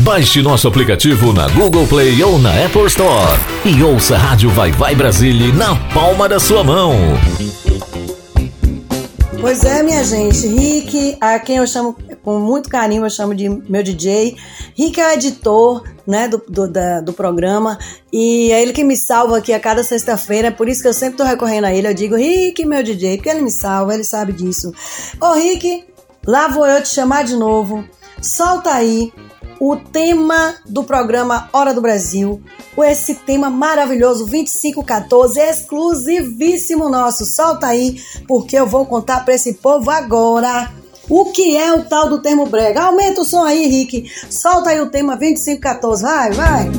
Baixe 0.00 0.42
nosso 0.42 0.66
aplicativo 0.66 1.32
na 1.32 1.48
Google 1.48 1.86
Play 1.86 2.20
ou 2.24 2.38
na 2.38 2.50
Apple 2.64 2.86
Store 2.86 3.38
e 3.64 3.82
ouça 3.82 4.16
a 4.16 4.18
Rádio 4.18 4.50
Vai 4.50 4.72
Vai 4.72 4.94
Brasília 4.94 5.52
na 5.54 5.76
palma 5.92 6.28
da 6.28 6.40
sua 6.40 6.64
mão. 6.64 6.92
Pois 9.40 9.62
é, 9.64 9.82
minha 9.82 10.02
gente, 10.02 10.46
Rick, 10.46 11.16
a 11.20 11.38
quem 11.38 11.56
eu 11.58 11.66
chamo 11.66 11.94
com 12.22 12.38
muito 12.40 12.68
carinho, 12.68 13.04
eu 13.04 13.10
chamo 13.10 13.34
de 13.34 13.48
meu 13.48 13.82
DJ. 13.82 14.34
Rick 14.76 14.98
é 15.00 15.08
o 15.08 15.12
editor 15.12 15.82
né, 16.06 16.26
do, 16.26 16.42
do, 16.48 16.66
da- 16.66 17.00
do 17.00 17.12
programa 17.12 17.78
e 18.12 18.50
é 18.50 18.60
ele 18.62 18.72
que 18.72 18.82
me 18.82 18.96
salva 18.96 19.38
aqui 19.38 19.52
a 19.52 19.60
cada 19.60 19.84
sexta-feira, 19.84 20.50
por 20.50 20.68
isso 20.68 20.82
que 20.82 20.88
eu 20.88 20.94
sempre 20.94 21.18
tô 21.18 21.24
recorrendo 21.24 21.66
a 21.66 21.74
ele. 21.74 21.86
Eu 21.86 21.94
digo, 21.94 22.16
Rick, 22.16 22.64
meu 22.64 22.82
DJ, 22.82 23.16
porque 23.18 23.28
ele 23.28 23.42
me 23.42 23.50
salva, 23.50 23.94
ele 23.94 24.04
sabe 24.04 24.32
disso. 24.32 24.72
Ô, 25.20 25.34
Rick, 25.34 25.84
lá 26.26 26.48
vou 26.48 26.66
eu 26.66 26.82
te 26.82 26.88
chamar 26.88 27.24
de 27.24 27.36
novo. 27.36 27.84
Solta 28.20 28.72
aí 28.72 29.12
o 29.60 29.76
tema 29.76 30.54
do 30.66 30.84
programa 30.84 31.48
Hora 31.52 31.72
do 31.72 31.80
Brasil, 31.80 32.42
esse 32.78 33.14
tema 33.14 33.48
maravilhoso 33.48 34.26
2514, 34.26 35.40
exclusivíssimo 35.40 36.88
nosso. 36.88 37.24
Solta 37.24 37.68
aí, 37.68 38.00
porque 38.26 38.56
eu 38.56 38.66
vou 38.66 38.84
contar 38.84 39.24
para 39.24 39.34
esse 39.34 39.54
povo 39.54 39.90
agora. 39.90 40.70
O 41.08 41.26
que 41.26 41.56
é 41.56 41.72
o 41.72 41.84
tal 41.84 42.08
do 42.08 42.20
termo 42.20 42.46
brega? 42.46 42.82
Aumenta 42.82 43.20
o 43.20 43.24
som 43.24 43.42
aí, 43.44 43.66
Rick. 43.66 44.10
Solta 44.30 44.70
aí 44.70 44.80
o 44.80 44.90
tema 44.90 45.16
2514. 45.16 46.02
Vai, 46.02 46.32
vai. 46.32 46.70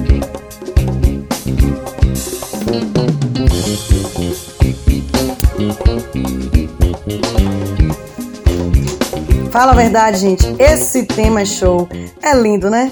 Fala 9.55 9.71
a 9.71 9.75
verdade, 9.75 10.17
gente. 10.17 10.45
Esse 10.59 11.03
tema 11.03 11.39
é 11.39 11.45
show. 11.45 11.87
É 12.21 12.35
lindo, 12.35 12.69
né? 12.69 12.91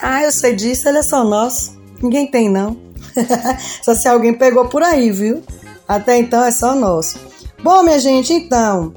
Ah, 0.00 0.20
eu 0.24 0.32
sei 0.32 0.52
disso, 0.52 0.88
ele 0.88 0.98
é 0.98 1.02
só 1.02 1.22
nosso. 1.22 1.78
Ninguém 2.02 2.26
tem, 2.26 2.48
não. 2.48 2.76
só 3.80 3.94
se 3.94 4.08
alguém 4.08 4.34
pegou 4.34 4.64
por 4.64 4.82
aí, 4.82 5.12
viu? 5.12 5.44
Até 5.86 6.18
então 6.18 6.44
é 6.44 6.50
só 6.50 6.74
nosso. 6.74 7.20
Bom, 7.62 7.84
minha 7.84 8.00
gente, 8.00 8.32
então. 8.32 8.96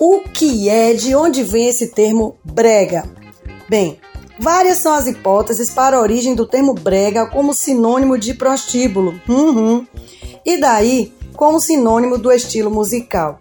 O 0.00 0.22
que 0.22 0.68
é, 0.68 0.94
de 0.94 1.14
onde 1.14 1.44
vem 1.44 1.68
esse 1.68 1.92
termo 1.92 2.36
brega? 2.42 3.04
Bem, 3.68 4.00
várias 4.36 4.78
são 4.78 4.92
as 4.94 5.06
hipóteses 5.06 5.70
para 5.70 5.96
a 5.96 6.00
origem 6.00 6.34
do 6.34 6.44
termo 6.44 6.74
brega 6.74 7.24
como 7.26 7.54
sinônimo 7.54 8.18
de 8.18 8.34
prostíbulo. 8.34 9.14
Uhum. 9.28 9.86
E 10.44 10.60
daí, 10.60 11.14
como 11.36 11.60
sinônimo 11.60 12.18
do 12.18 12.32
estilo 12.32 12.68
musical. 12.68 13.38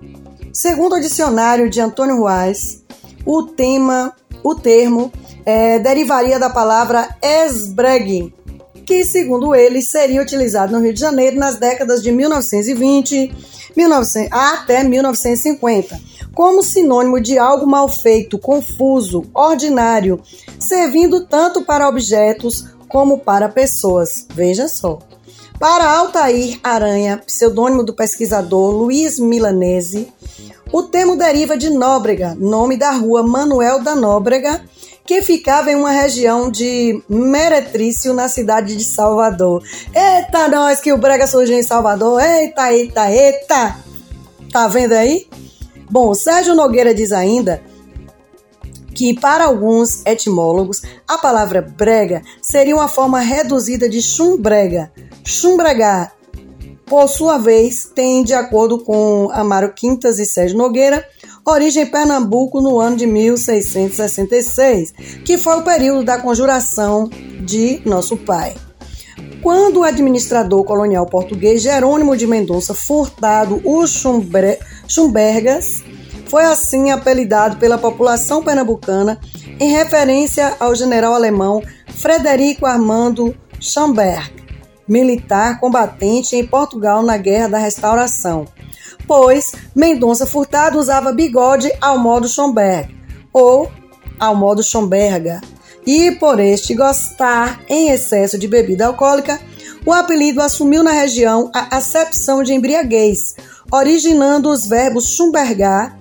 Segundo 0.57 0.95
o 0.95 0.99
dicionário 0.99 1.69
de 1.69 1.79
Antônio 1.79 2.17
Ruais, 2.17 2.83
o 3.23 3.43
tema, 3.43 4.11
o 4.43 4.55
termo 4.55 5.13
é, 5.45 5.77
derivaria 5.77 6.39
da 6.39 6.49
palavra 6.49 7.15
esbregue, 7.21 8.33
que, 8.83 9.05
segundo 9.05 9.53
ele, 9.53 9.83
seria 9.83 10.19
utilizado 10.19 10.73
no 10.73 10.83
Rio 10.83 10.95
de 10.95 10.99
Janeiro 10.99 11.37
nas 11.37 11.59
décadas 11.59 12.01
de 12.01 12.11
1920 12.11 13.35
1900, 13.75 14.31
até 14.31 14.83
1950, 14.83 16.01
como 16.33 16.63
sinônimo 16.63 17.21
de 17.21 17.37
algo 17.37 17.67
mal 17.67 17.87
feito, 17.87 18.39
confuso, 18.39 19.25
ordinário, 19.35 20.19
servindo 20.57 21.27
tanto 21.27 21.61
para 21.61 21.87
objetos 21.87 22.65
como 22.89 23.19
para 23.19 23.47
pessoas. 23.47 24.25
Veja 24.33 24.67
só. 24.67 24.97
Para 25.59 25.89
Altair 25.89 26.59
Aranha, 26.63 27.17
pseudônimo 27.25 27.83
do 27.83 27.91
pesquisador 27.91 28.69
Luiz 28.71 29.17
Milanese, 29.17 30.07
o 30.71 30.83
termo 30.83 31.15
deriva 31.15 31.57
de 31.57 31.71
Nóbrega, 31.71 32.35
nome 32.39 32.77
da 32.77 32.91
rua 32.91 33.23
Manuel 33.23 33.81
da 33.81 33.95
Nóbrega, 33.95 34.61
que 35.03 35.23
ficava 35.23 35.71
em 35.71 35.75
uma 35.75 35.89
região 35.89 36.51
de 36.51 37.01
Meretrício, 37.09 38.13
na 38.13 38.29
cidade 38.29 38.75
de 38.75 38.83
Salvador. 38.83 39.63
Eita, 39.95 40.47
nós 40.47 40.79
que 40.79 40.93
o 40.93 40.97
brega 40.97 41.25
surgiu 41.25 41.57
em 41.57 41.63
Salvador! 41.63 42.21
Eita, 42.21 42.71
eita, 42.71 43.11
eita! 43.11 43.77
Tá 44.51 44.67
vendo 44.67 44.93
aí? 44.93 45.27
Bom, 45.89 46.13
Sérgio 46.13 46.53
Nogueira 46.53 46.93
diz 46.93 47.11
ainda 47.11 47.63
que, 48.93 49.13
para 49.13 49.45
alguns 49.45 50.05
etimólogos, 50.05 50.81
a 51.07 51.17
palavra 51.17 51.61
brega 51.61 52.21
seria 52.41 52.75
uma 52.75 52.87
forma 52.87 53.19
reduzida 53.21 53.89
de 53.89 54.01
chumbrega, 54.01 54.91
chumbregar. 55.27 56.13
Por 56.85 57.07
sua 57.09 57.37
vez, 57.37 57.91
tem, 57.93 58.23
de 58.23 58.33
acordo 58.33 58.79
com 58.79 59.29
Amaro 59.33 59.73
Quintas 59.73 60.19
e 60.19 60.25
Sérgio 60.25 60.57
Nogueira, 60.57 61.05
origem 61.45 61.83
em 61.83 61.85
Pernambuco 61.85 62.61
no 62.61 62.79
ano 62.79 62.95
de 62.95 63.05
1666, 63.05 64.93
que 65.25 65.37
foi 65.37 65.57
o 65.57 65.63
período 65.63 66.05
da 66.05 66.17
conjuração 66.17 67.09
de 67.41 67.81
Nosso 67.85 68.15
Pai. 68.15 68.55
Quando 69.43 69.81
o 69.81 69.83
administrador 69.83 70.63
colonial 70.63 71.05
português 71.05 71.61
Jerônimo 71.61 72.15
de 72.15 72.25
Mendonça 72.25 72.73
Furtado 72.73 73.61
o 73.63 73.85
Chumbergas 73.85 75.83
foi 76.25 76.43
assim 76.43 76.89
apelidado 76.91 77.57
pela 77.57 77.77
população 77.77 78.41
pernambucana 78.41 79.19
em 79.59 79.71
referência 79.71 80.55
ao 80.59 80.73
general 80.73 81.13
alemão 81.13 81.61
Frederico 81.87 82.65
Armando 82.65 83.35
Schomberg, 83.59 84.46
militar 84.87 85.59
combatente 85.59 86.35
em 86.35 86.45
Portugal 86.45 87.03
na 87.03 87.17
Guerra 87.17 87.49
da 87.49 87.57
Restauração, 87.57 88.45
pois 89.07 89.51
Mendonça 89.75 90.25
Furtado 90.25 90.79
usava 90.79 91.11
bigode 91.11 91.71
ao 91.81 91.97
modo 91.97 92.27
Schomberg 92.27 92.95
ou 93.33 93.71
ao 94.19 94.35
modo 94.35 94.63
Schomberga, 94.63 95.41
e 95.85 96.11
por 96.11 96.39
este 96.39 96.73
gostar 96.75 97.61
em 97.69 97.89
excesso 97.89 98.37
de 98.37 98.47
bebida 98.47 98.87
alcoólica, 98.87 99.39
o 99.85 99.93
apelido 99.93 100.41
assumiu 100.41 100.83
na 100.83 100.91
região 100.91 101.49
a 101.53 101.77
acepção 101.77 102.43
de 102.43 102.53
embriaguez, 102.53 103.35
originando 103.71 104.49
os 104.49 104.67
verbos 104.67 105.15
chumbergar 105.15 105.97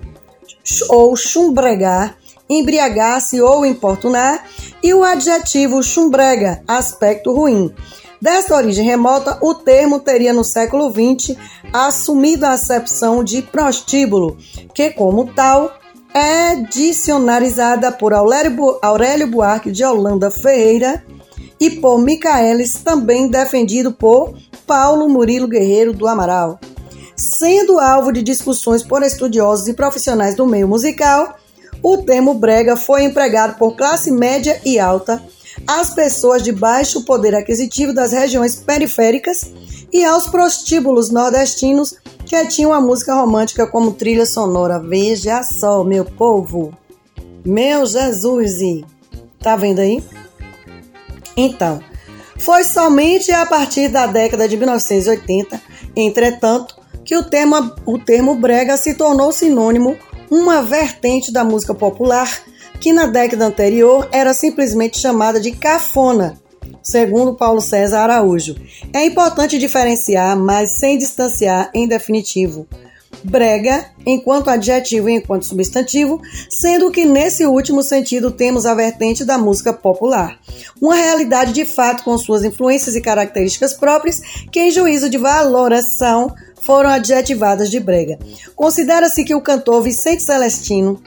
ou 0.89 1.15
chumbregar, 1.15 2.17
embriagar-se 2.49 3.39
ou 3.41 3.65
importunar, 3.65 4.43
e 4.83 4.93
o 4.93 5.03
adjetivo 5.03 5.81
chumbrega, 5.81 6.61
aspecto 6.67 7.33
ruim. 7.33 7.73
Desta 8.21 8.55
origem 8.55 8.85
remota, 8.85 9.37
o 9.41 9.53
termo 9.53 9.99
teria 9.99 10.33
no 10.33 10.43
século 10.43 10.91
XX 10.91 11.37
assumido 11.71 12.45
a 12.45 12.51
acepção 12.51 13.23
de 13.23 13.41
prostíbulo, 13.41 14.37
que, 14.73 14.89
como 14.91 15.31
tal, 15.33 15.71
é 16.13 16.55
dicionarizada 16.55 17.91
por 17.91 18.13
Aurélio 18.13 19.27
Buarque 19.27 19.71
de 19.71 19.83
Holanda 19.83 20.31
Ferreira 20.31 21.03
e 21.59 21.69
por 21.69 21.99
Micaelis, 21.99 22.73
também 22.73 23.29
defendido 23.29 23.91
por 23.91 24.35
Paulo 24.65 25.07
Murilo 25.07 25.47
Guerreiro 25.47 25.93
do 25.93 26.07
Amaral. 26.07 26.59
Sendo 27.15 27.79
alvo 27.79 28.11
de 28.11 28.21
discussões 28.21 28.83
por 28.83 29.03
estudiosos 29.03 29.67
e 29.67 29.73
profissionais 29.73 30.35
do 30.35 30.45
meio 30.45 30.67
musical, 30.67 31.35
o 31.81 31.97
termo 31.97 32.33
brega 32.33 32.75
foi 32.75 33.03
empregado 33.03 33.57
por 33.57 33.75
classe 33.75 34.11
média 34.11 34.59
e 34.65 34.79
alta, 34.79 35.23
às 35.65 35.91
pessoas 35.91 36.43
de 36.43 36.51
baixo 36.51 37.03
poder 37.03 37.33
aquisitivo 37.35 37.93
das 37.93 38.11
regiões 38.11 38.55
periféricas 38.55 39.51
e 39.91 40.03
aos 40.03 40.27
prostíbulos 40.27 41.09
nordestinos 41.09 41.95
que 42.25 42.45
tinham 42.47 42.73
a 42.73 42.81
música 42.81 43.13
romântica 43.13 43.65
como 43.65 43.93
trilha 43.93 44.25
sonora. 44.25 44.79
Veja 44.79 45.41
só, 45.43 45.83
meu 45.83 46.03
povo. 46.03 46.77
Meu 47.45 47.85
Jesus! 47.85 48.83
Tá 49.39 49.55
vendo 49.55 49.79
aí? 49.79 50.03
Então, 51.35 51.79
foi 52.37 52.63
somente 52.63 53.31
a 53.31 53.45
partir 53.45 53.87
da 53.87 54.05
década 54.05 54.47
de 54.47 54.57
1980, 54.57 55.61
entretanto, 55.95 56.75
que 57.05 57.15
o, 57.15 57.23
tema, 57.23 57.75
o 57.85 57.97
termo 57.97 58.35
brega 58.35 58.75
se 58.75 58.95
tornou 58.95 59.31
sinônimo, 59.31 59.95
uma 60.29 60.61
vertente 60.61 61.31
da 61.31 61.43
música 61.43 61.73
popular 61.73 62.41
que 62.79 62.93
na 62.93 63.05
década 63.05 63.45
anterior 63.45 64.07
era 64.11 64.33
simplesmente 64.33 64.99
chamada 64.99 65.39
de 65.39 65.51
cafona, 65.51 66.39
segundo 66.81 67.35
Paulo 67.35 67.61
César 67.61 68.01
Araújo. 68.01 68.55
É 68.93 69.05
importante 69.05 69.57
diferenciar, 69.57 70.37
mas 70.37 70.71
sem 70.71 70.97
distanciar 70.97 71.69
em 71.73 71.87
definitivo. 71.87 72.67
Brega, 73.23 73.85
enquanto 74.05 74.49
adjetivo 74.49 75.09
e 75.09 75.13
enquanto 75.13 75.45
substantivo, 75.45 76.21
sendo 76.49 76.91
que 76.91 77.03
nesse 77.03 77.45
último 77.45 77.81
sentido 77.81 78.31
temos 78.31 78.65
a 78.65 78.75
vertente 78.75 79.25
da 79.25 79.37
música 79.37 79.73
popular. 79.73 80.39
Uma 80.79 80.95
realidade 80.95 81.51
de 81.51 81.65
fato 81.65 82.03
com 82.03 82.17
suas 82.17 82.43
influências 82.43 82.95
e 82.95 83.01
características 83.01 83.73
próprias 83.73 84.21
que, 84.51 84.59
em 84.59 84.71
juízo 84.71 85.09
de 85.09 85.17
valoração, 85.17 86.33
foram 86.61 86.89
adjetivadas 86.89 87.71
de 87.71 87.79
brega. 87.79 88.19
Considera-se 88.55 89.23
que 89.23 89.35
o 89.35 89.41
cantor 89.41 89.81
Vicente 89.81 90.21
Celestino 90.21 91.01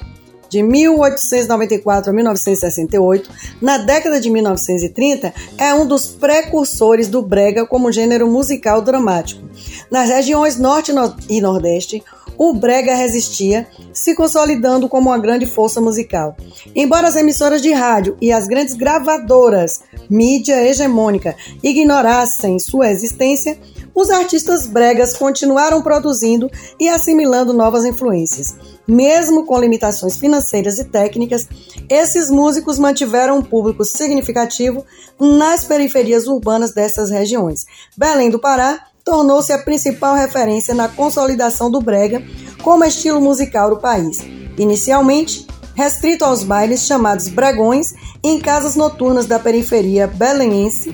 de 0.50 0.62
1894 0.62 2.10
a 2.10 2.12
1968, 2.12 3.30
na 3.62 3.78
década 3.78 4.20
de 4.20 4.28
1930, 4.28 5.32
é 5.56 5.72
um 5.72 5.86
dos 5.86 6.08
precursores 6.08 7.08
do 7.08 7.22
brega 7.22 7.64
como 7.64 7.92
gênero 7.92 8.26
musical 8.26 8.82
dramático. 8.82 9.48
Nas 9.90 10.08
regiões 10.08 10.58
norte 10.58 10.92
e 11.28 11.40
nordeste, 11.40 12.02
o 12.36 12.54
brega 12.54 12.94
resistia, 12.94 13.68
se 13.92 14.14
consolidando 14.14 14.88
como 14.88 15.10
uma 15.10 15.18
grande 15.18 15.46
força 15.46 15.80
musical. 15.80 16.34
Embora 16.74 17.06
as 17.06 17.14
emissoras 17.14 17.60
de 17.60 17.70
rádio 17.70 18.16
e 18.20 18.32
as 18.32 18.48
grandes 18.48 18.74
gravadoras, 18.74 19.82
mídia 20.08 20.66
hegemônica, 20.66 21.36
ignorassem 21.62 22.58
sua 22.58 22.90
existência, 22.90 23.58
os 23.94 24.08
artistas 24.08 24.66
bregas 24.66 25.14
continuaram 25.14 25.82
produzindo 25.82 26.50
e 26.78 26.88
assimilando 26.88 27.52
novas 27.52 27.84
influências. 27.84 28.56
Mesmo 28.90 29.46
com 29.46 29.56
limitações 29.56 30.16
financeiras 30.16 30.80
e 30.80 30.84
técnicas, 30.84 31.46
esses 31.88 32.28
músicos 32.28 32.76
mantiveram 32.76 33.38
um 33.38 33.42
público 33.42 33.84
significativo 33.84 34.84
nas 35.16 35.62
periferias 35.62 36.26
urbanas 36.26 36.74
dessas 36.74 37.08
regiões. 37.08 37.66
Belém 37.96 38.30
do 38.30 38.40
Pará 38.40 38.86
tornou-se 39.04 39.52
a 39.52 39.58
principal 39.58 40.16
referência 40.16 40.74
na 40.74 40.88
consolidação 40.88 41.70
do 41.70 41.80
brega 41.80 42.20
como 42.64 42.84
estilo 42.84 43.20
musical 43.20 43.70
do 43.70 43.80
país. 43.80 44.18
Inicialmente, 44.58 45.46
restrito 45.76 46.24
aos 46.24 46.42
bailes 46.42 46.84
chamados 46.84 47.28
bregões 47.28 47.94
em 48.24 48.40
casas 48.40 48.74
noturnas 48.74 49.26
da 49.26 49.38
periferia 49.38 50.08
belenense. 50.08 50.92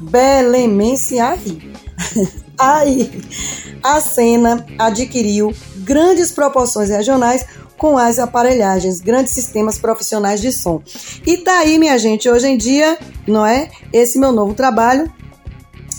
Belemense, 0.00 1.20
ai. 1.20 1.38
ai. 2.58 3.10
A 3.82 4.00
cena 4.00 4.64
adquiriu 4.78 5.54
grandes 5.78 6.32
proporções 6.32 6.90
regionais 6.90 7.46
com 7.76 7.98
as 7.98 8.18
aparelhagens, 8.18 9.00
grandes 9.00 9.32
sistemas 9.32 9.78
profissionais 9.78 10.40
de 10.40 10.50
som. 10.50 10.82
E 11.26 11.36
tá 11.38 11.58
aí, 11.58 11.78
minha 11.78 11.98
gente, 11.98 12.28
hoje 12.28 12.48
em 12.48 12.56
dia, 12.56 12.98
não 13.26 13.44
é? 13.44 13.70
Esse 13.92 14.18
meu 14.18 14.32
novo 14.32 14.54
trabalho, 14.54 15.12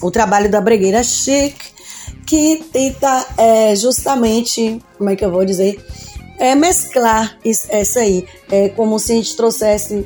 o 0.02 0.12
trabalho 0.12 0.50
da 0.50 0.60
Bregueira 0.60 1.04
Chic, 1.04 1.56
que 2.26 2.66
tenta 2.74 3.26
é, 3.38 3.76
justamente, 3.76 4.82
como 4.98 5.10
é 5.10 5.16
que 5.16 5.24
eu 5.24 5.32
vou 5.32 5.46
dizer, 5.46 5.80
é 6.40 6.56
mesclar 6.56 7.38
isso, 7.44 7.68
essa 7.70 8.02
aí. 8.02 8.26
É 8.52 8.70
como 8.70 9.00
se 9.00 9.14
a 9.14 9.16
gente 9.16 9.36
trouxesse 9.36 10.06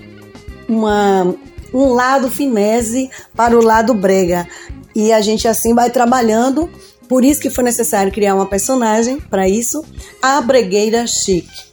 uma, 0.68 1.36
um 1.74 1.94
lado 1.94 2.30
finese 2.30 3.10
para 3.36 3.58
o 3.58 3.64
lado 3.64 3.94
brega. 3.94 4.48
E 4.96 5.12
a 5.12 5.22
gente 5.22 5.48
assim 5.48 5.74
vai 5.74 5.90
trabalhando. 5.90 6.70
Por 7.08 7.26
isso 7.26 7.42
que 7.42 7.50
foi 7.50 7.64
necessário 7.64 8.12
criar 8.12 8.36
uma 8.36 8.46
personagem 8.46 9.20
para 9.20 9.48
isso, 9.48 9.84
a 10.22 10.40
bregueira 10.42 11.06
chique. 11.06 11.72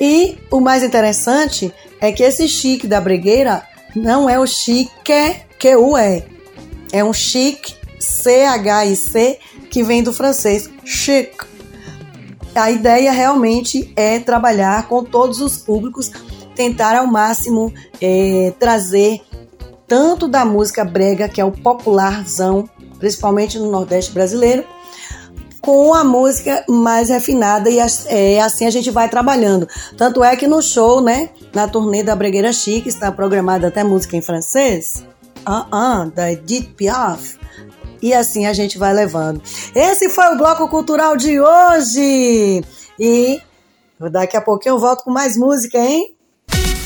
E 0.00 0.38
o 0.50 0.60
mais 0.60 0.82
interessante 0.82 1.72
é 2.00 2.10
que 2.10 2.22
esse 2.22 2.48
chique 2.48 2.86
da 2.86 3.00
bregueira 3.00 3.62
não 3.94 4.30
é 4.30 4.38
o 4.38 4.46
chique 4.46 4.90
que 5.58 5.76
o 5.76 5.96
é. 5.96 6.24
É 6.90 7.04
um 7.04 7.12
chique 7.12 7.74
C-H-I-C 7.98 9.38
que 9.68 9.82
vem 9.82 10.02
do 10.02 10.12
francês 10.12 10.70
chic. 10.84 11.44
A 12.54 12.70
ideia 12.70 13.12
realmente 13.12 13.92
é 13.94 14.18
trabalhar 14.18 14.88
com 14.88 15.04
todos 15.04 15.40
os 15.40 15.58
públicos, 15.58 16.10
tentar 16.56 16.96
ao 16.96 17.06
máximo 17.06 17.72
é, 18.00 18.52
trazer 18.58 19.20
tanto 19.90 20.28
da 20.28 20.44
música 20.44 20.84
brega, 20.84 21.28
que 21.28 21.40
é 21.40 21.44
o 21.44 21.50
popularzão, 21.50 22.70
principalmente 23.00 23.58
no 23.58 23.72
Nordeste 23.72 24.12
brasileiro, 24.12 24.64
com 25.60 25.92
a 25.92 26.04
música 26.04 26.64
mais 26.68 27.08
refinada 27.08 27.68
e 27.68 27.78
é, 28.06 28.40
assim 28.40 28.66
a 28.66 28.70
gente 28.70 28.88
vai 28.88 29.08
trabalhando. 29.08 29.66
Tanto 29.98 30.22
é 30.22 30.36
que 30.36 30.46
no 30.46 30.62
show, 30.62 31.00
né, 31.00 31.30
na 31.52 31.66
turnê 31.66 32.04
da 32.04 32.14
Bregueira 32.14 32.52
Chique, 32.52 32.88
está 32.88 33.10
programada 33.10 33.66
até 33.66 33.82
música 33.82 34.16
em 34.16 34.22
francês, 34.22 35.04
uh 35.44 35.68
-uh, 35.68 36.10
da 36.12 36.30
Edith 36.30 36.72
Piaf, 36.76 37.36
e 38.00 38.14
assim 38.14 38.46
a 38.46 38.52
gente 38.52 38.78
vai 38.78 38.94
levando. 38.94 39.42
Esse 39.74 40.08
foi 40.08 40.32
o 40.32 40.38
Bloco 40.38 40.68
Cultural 40.68 41.16
de 41.16 41.40
hoje! 41.40 42.62
E 42.96 43.42
daqui 43.98 44.36
a 44.36 44.40
pouquinho 44.40 44.76
eu 44.76 44.78
volto 44.78 45.02
com 45.02 45.10
mais 45.10 45.36
música, 45.36 45.78
hein? 45.78 46.14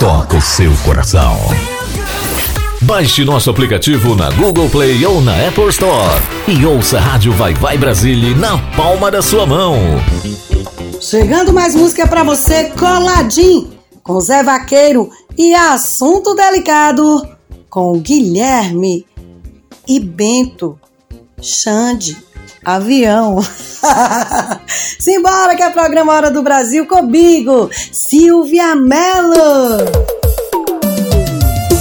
toca 0.00 0.38
o 0.38 0.40
seu 0.40 0.72
coração. 0.82 1.36
Baixe 2.80 3.22
nosso 3.22 3.50
aplicativo 3.50 4.16
na 4.16 4.30
Google 4.30 4.70
Play 4.70 5.04
ou 5.04 5.20
na 5.20 5.46
Apple 5.46 5.68
Store 5.68 6.22
e 6.48 6.64
ouça 6.64 6.96
a 6.96 7.00
Rádio 7.02 7.34
Vai 7.34 7.52
Vai 7.52 7.76
Brasília 7.76 8.34
na 8.34 8.56
palma 8.74 9.10
da 9.10 9.20
sua 9.20 9.44
mão. 9.44 9.76
Chegando 11.02 11.52
mais 11.52 11.74
música 11.74 12.06
para 12.06 12.24
você, 12.24 12.70
coladinho, 12.70 13.72
com 14.02 14.18
Zé 14.20 14.42
Vaqueiro 14.42 15.10
e 15.36 15.54
assunto 15.54 16.34
delicado 16.34 17.28
com 17.68 18.00
Guilherme 18.00 19.04
e 19.86 20.00
Bento, 20.00 20.80
Xande, 21.42 22.16
avião. 22.64 23.38
Simbora 24.98 25.56
que 25.56 25.62
é 25.62 25.70
programa 25.70 26.12
Hora 26.12 26.30
do 26.30 26.42
Brasil 26.42 26.86
comigo, 26.86 27.70
Silvia 27.92 28.74
Mello. 28.74 29.78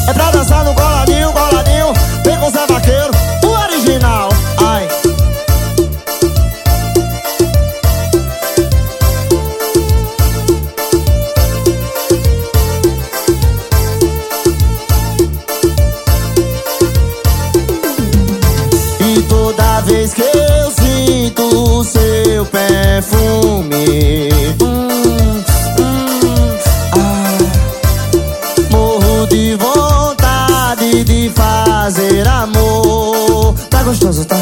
É 0.07 0.13
pra 0.13 0.31
dançar 0.31 0.63
no 0.65 0.73
coladinho, 0.73 1.31
coladinho, 1.31 1.93
vem 2.23 2.37
com 2.39 2.49
Zé 2.49 2.65
Vaqueiro, 2.65 3.11
perfume 23.01 24.29
ah, 26.93 27.37
Morro 28.69 29.27
de 29.27 29.55
vontade 29.55 31.03
de 31.05 31.29
fazer 31.29 32.27
amor 32.27 33.55
Tá 33.69 33.83
gostoso, 33.83 34.25
tá? 34.25 34.35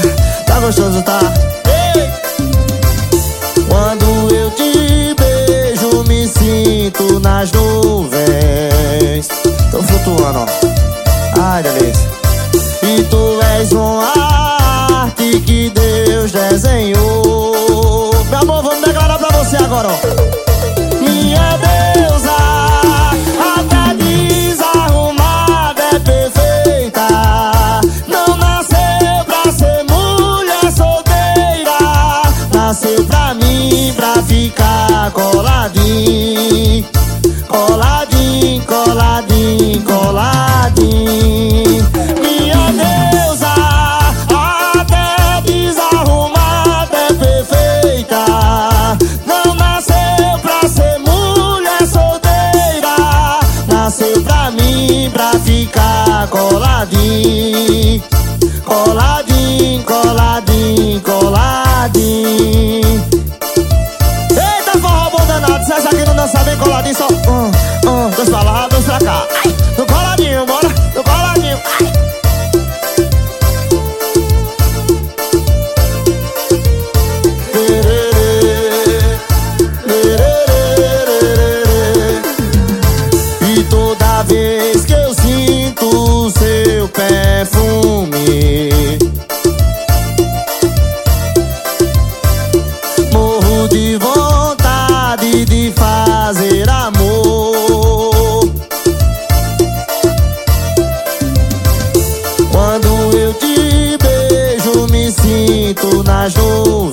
casou 106.27 106.86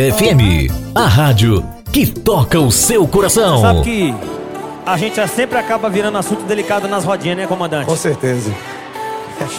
FM. 0.00 0.72
A 0.94 1.06
rádio 1.06 1.62
que 1.92 2.06
toca 2.06 2.58
o 2.58 2.72
seu 2.72 3.06
coração. 3.06 3.60
Sabe 3.60 3.82
que 3.82 4.14
a 4.86 4.96
gente 4.96 5.28
sempre 5.28 5.58
acaba 5.58 5.90
virando 5.90 6.16
assunto 6.16 6.44
delicado 6.44 6.88
nas 6.88 7.04
rodinhas, 7.04 7.36
né, 7.36 7.46
comandante? 7.46 7.84
Com 7.84 7.96
certeza. 7.96 8.50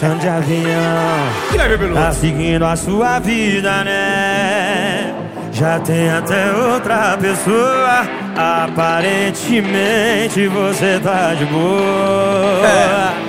Chão 0.00 0.18
de 0.18 0.26
avião. 0.26 1.94
Tá 1.94 2.12
seguindo 2.12 2.64
a 2.64 2.74
sua 2.74 3.20
vida, 3.20 3.84
né? 3.84 5.14
Já 5.52 5.78
tem 5.78 6.10
até 6.10 6.52
outra 6.52 7.16
pessoa. 7.20 8.04
Aparentemente 8.36 10.48
você 10.48 10.98
tá 10.98 11.34
de 11.34 11.44
boa. 11.44 12.66
É. 12.66 13.21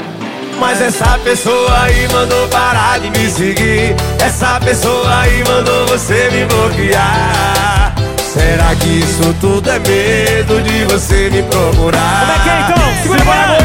Mas 0.60 0.82
essa 0.82 1.18
pessoa 1.20 1.84
aí 1.84 2.08
mandou 2.12 2.48
parar 2.48 3.00
de 3.00 3.10
me 3.10 3.30
seguir. 3.30 3.96
Essa 4.20 4.60
pessoa 4.60 5.20
aí 5.20 5.44
mandou 5.48 5.88
você 5.88 6.30
me 6.32 6.46
bloquear. 6.46 7.94
Será 8.34 8.76
que 8.76 9.00
isso 9.00 9.36
tudo 9.40 9.70
é 9.70 9.80
medo 9.80 10.62
de 10.62 10.86
você 10.86 11.30
me 11.30 11.44
procurar? 11.44 12.20
Como 12.20 12.32
é 12.32 12.44
que 12.44 12.50
é 12.50 12.62
então? 12.62 13.02
Segura 13.04 13.20
Se 13.20 13.63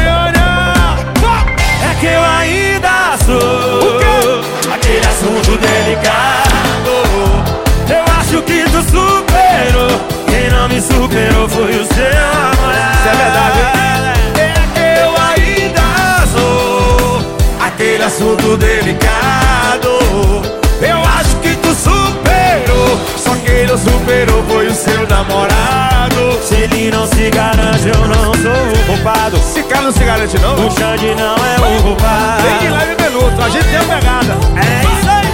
superou 24.19 24.43
foi 24.43 24.67
o 24.67 24.73
seu 24.73 25.07
namorado. 25.07 26.39
Se 26.43 26.55
ele 26.55 26.91
não 26.91 27.07
se 27.07 27.29
garante, 27.29 27.87
eu 27.87 28.07
não 28.07 28.33
sou 28.33 28.51
o 28.51 28.85
culpado. 28.85 29.37
Esse 29.37 29.63
cara 29.63 29.83
não 29.83 29.91
se 29.91 30.03
garante, 30.03 30.39
não? 30.39 30.55
O 30.55 30.71
Xande 30.71 31.15
não 31.15 31.35
é 31.35 31.77
o 31.77 31.83
culpado. 31.83 32.43
Vem 32.43 32.57
de 32.59 32.67
leve 32.67 33.03
minuto, 33.03 33.41
a 33.41 33.49
gente 33.49 33.65
tem 33.65 33.77
a 33.77 33.83
pegada. 33.83 34.37
É 34.57 34.99
isso 34.99 35.09
aí. 35.09 35.27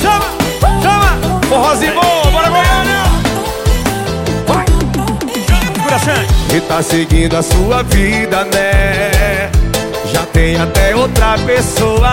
Chama, 0.00 0.26
chama. 0.82 1.40
Forrozinho 1.48 1.94
bom, 1.94 2.30
bora 2.30 2.48
Goiânia! 2.50 3.06
Segura, 5.46 5.98
Xande. 5.98 6.56
E 6.56 6.60
tá 6.60 6.82
seguindo 6.82 7.36
a 7.36 7.42
sua 7.42 7.82
vida, 7.84 8.44
né? 8.44 9.25
Já 10.16 10.24
tem 10.32 10.56
até 10.58 10.96
outra 10.96 11.36
pessoa. 11.44 12.08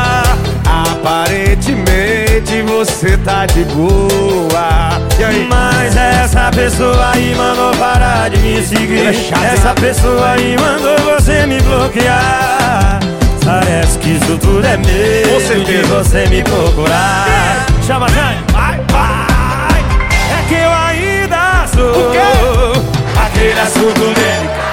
Aparentemente 0.65 2.61
você 2.63 3.15
tá 3.19 3.45
de 3.45 3.63
boa. 3.65 4.99
Mas 5.49 5.95
essa 5.95 6.51
pessoa 6.51 7.11
aí 7.13 7.33
mandou 7.37 7.71
parar 7.77 8.29
de 8.29 8.37
me 8.39 8.61
seguir. 8.61 9.07
É 9.07 9.53
essa 9.53 9.73
pessoa 9.75 10.31
aí 10.31 10.57
mandou 10.59 10.97
você 11.13 11.45
me 11.45 11.61
bloquear. 11.61 12.99
Parece 13.45 13.97
que 13.99 14.09
isso 14.17 14.37
tudo 14.37 14.65
é 14.67 14.75
Com 14.75 14.85
medo 14.85 15.37
de 15.37 15.47
certeza. 15.47 15.87
você 15.87 16.25
me 16.27 16.43
procurar. 16.43 17.65
Chama, 17.87 18.09
Jane. 18.09 18.39
Vai, 18.51 18.81
vai. 18.91 19.81
É 20.29 20.43
que 20.49 20.55
eu 20.55 20.71
ainda 20.73 21.65
sou 21.73 22.09
O 22.09 22.11
quê? 22.11 22.19
aquele 23.25 23.59
assunto 23.61 23.99
delicado. 24.13 24.72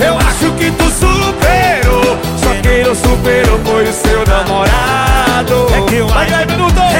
Eu 0.00 0.16
acho 0.18 0.50
que 0.58 0.70
tu 0.72 0.84
superou. 0.90 2.18
Só 2.42 2.50
quem 2.62 2.84
não 2.84 2.94
superou 2.94 3.58
foi 3.64 3.84
o 3.84 3.92
seu 3.92 4.24
namorado. 4.26 5.66
É 5.72 5.80
que 5.88 5.94
eu 5.96 6.08
ainda, 6.14 6.36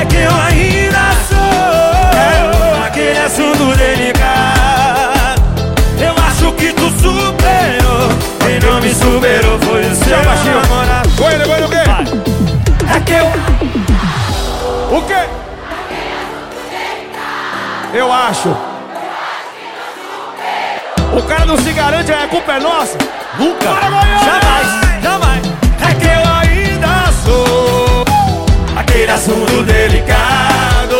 é 0.01 0.05
que 0.07 0.17
eu 0.17 0.31
ainda 0.35 1.01
sou 1.29 2.85
aquele 2.87 3.19
assunto 3.19 3.77
delicado. 3.77 5.43
Eu 6.01 6.15
acho 6.25 6.53
que 6.53 6.73
tu 6.73 6.89
superou. 6.91 8.09
Quem 8.41 8.61
não 8.61 8.81
me 8.81 8.95
superou 8.95 9.59
foi 9.61 9.83
o 9.83 9.95
seu 9.95 10.17
Chama, 10.17 10.37
Chico. 10.37 10.61
namorado. 10.69 11.09
Goiânia, 11.17 11.47
Goiânia, 11.47 11.67
o 11.67 11.71
quê? 11.71 11.85
É 12.95 13.01
que 13.01 13.13
eu 13.13 13.27
O 14.99 15.03
quê? 15.03 15.29
Eu 17.93 18.13
acho. 18.13 18.74
O 21.17 21.23
cara 21.23 21.47
não 21.47 21.57
se 21.57 21.73
garante, 21.73 22.12
a 22.12 22.27
culpa 22.27 22.55
é 22.55 22.61
nossa. 22.61 22.99
nunca, 23.39 23.69
Bora, 23.69 23.83
jamais, 24.25 25.03
jamais. 25.03 25.43
É 25.81 25.95
que 25.95 26.07
eu 26.07 26.23
ainda 26.33 27.12
sou 27.25 28.05
aquele 28.77 29.11
assunto 29.11 29.62
delicado. 29.62 30.95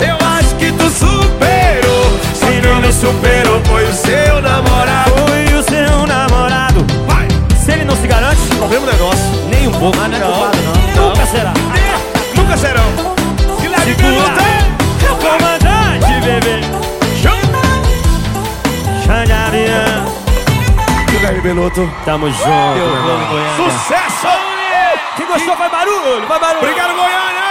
Eu 0.00 0.16
acho 0.38 0.54
que 0.56 0.72
tu 0.72 0.90
superou. 0.90 2.20
Quem 2.40 2.60
não 2.62 2.80
não 2.80 2.92
superou 2.92 3.31
Beloto. 21.72 21.90
Tamo 22.04 22.30
junto, 22.30 22.48
meu 22.48 22.86
irmão. 22.86 23.56
Sucesso! 23.56 24.28
Quem 25.16 25.26
gostou, 25.26 25.56
vai 25.56 25.70
barulho, 25.70 26.26
vai 26.26 26.38
barulho. 26.38 26.58
Obrigado, 26.58 26.94
Goiânia! 26.94 27.42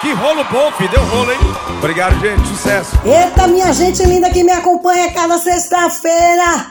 Que 0.00 0.12
rolo 0.12 0.44
bom, 0.44 0.70
filho. 0.72 0.90
Deu 0.90 1.04
rolo, 1.04 1.32
hein? 1.32 1.38
Obrigado, 1.78 2.18
gente. 2.20 2.46
Sucesso. 2.48 2.98
Eita, 3.04 3.46
minha 3.48 3.72
gente 3.72 4.02
linda 4.04 4.30
que 4.30 4.44
me 4.44 4.52
acompanha 4.52 5.12
cada 5.12 5.38
sexta-feira. 5.38 6.66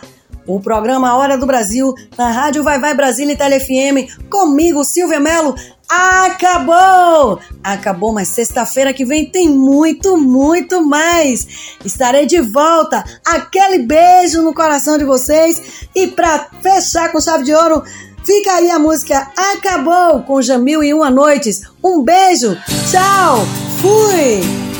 O 0.47 0.59
programa 0.59 1.15
Hora 1.15 1.37
do 1.37 1.45
Brasil, 1.45 1.93
na 2.17 2.29
Rádio 2.29 2.63
Vai 2.63 2.79
Vai 2.79 2.93
Brasília 2.93 3.33
e 3.33 3.35
Tele 3.35 3.59
FM, 3.59 4.29
comigo, 4.29 4.83
Silvia 4.83 5.19
Melo, 5.19 5.55
acabou! 5.89 7.39
Acabou, 7.63 8.13
mas 8.13 8.27
sexta-feira 8.27 8.93
que 8.93 9.03
vem 9.03 9.25
tem 9.25 9.49
muito, 9.49 10.17
muito 10.17 10.85
mais. 10.85 11.75
Estarei 11.83 12.27
de 12.27 12.41
volta. 12.41 13.03
Aquele 13.25 13.79
beijo 13.79 14.43
no 14.43 14.53
coração 14.53 14.97
de 14.97 15.03
vocês. 15.03 15.87
E 15.95 16.07
pra 16.07 16.47
fechar 16.61 17.11
com 17.11 17.19
chave 17.19 17.43
de 17.43 17.53
ouro, 17.53 17.83
fica 18.23 18.51
aí 18.53 18.69
a 18.69 18.77
música 18.77 19.27
Acabou 19.35 20.21
com 20.23 20.41
Jamil 20.41 20.83
e 20.83 20.93
Uma 20.93 21.09
Noites. 21.09 21.63
Um 21.83 22.03
beijo, 22.03 22.55
tchau, 22.91 23.39
fui! 23.79 24.74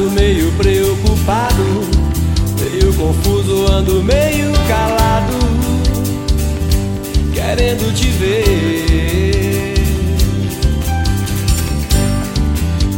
meio 0.00 0.50
preocupado, 0.52 1.62
meio 2.58 2.94
confuso, 2.94 3.66
ando 3.70 4.02
meio 4.02 4.50
calado, 4.66 5.36
querendo 7.34 7.94
te 7.94 8.08
ver. 8.08 9.74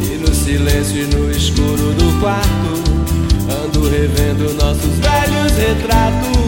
E 0.03 0.19
no 0.19 0.33
silêncio 0.33 1.03
e 1.03 1.07
no 1.07 1.31
escuro 1.33 1.93
do 1.95 2.21
quarto, 2.21 2.83
ando 3.65 3.89
revendo 3.89 4.55
nossos 4.55 4.99
velhos 5.01 5.53
retratos. 5.59 6.45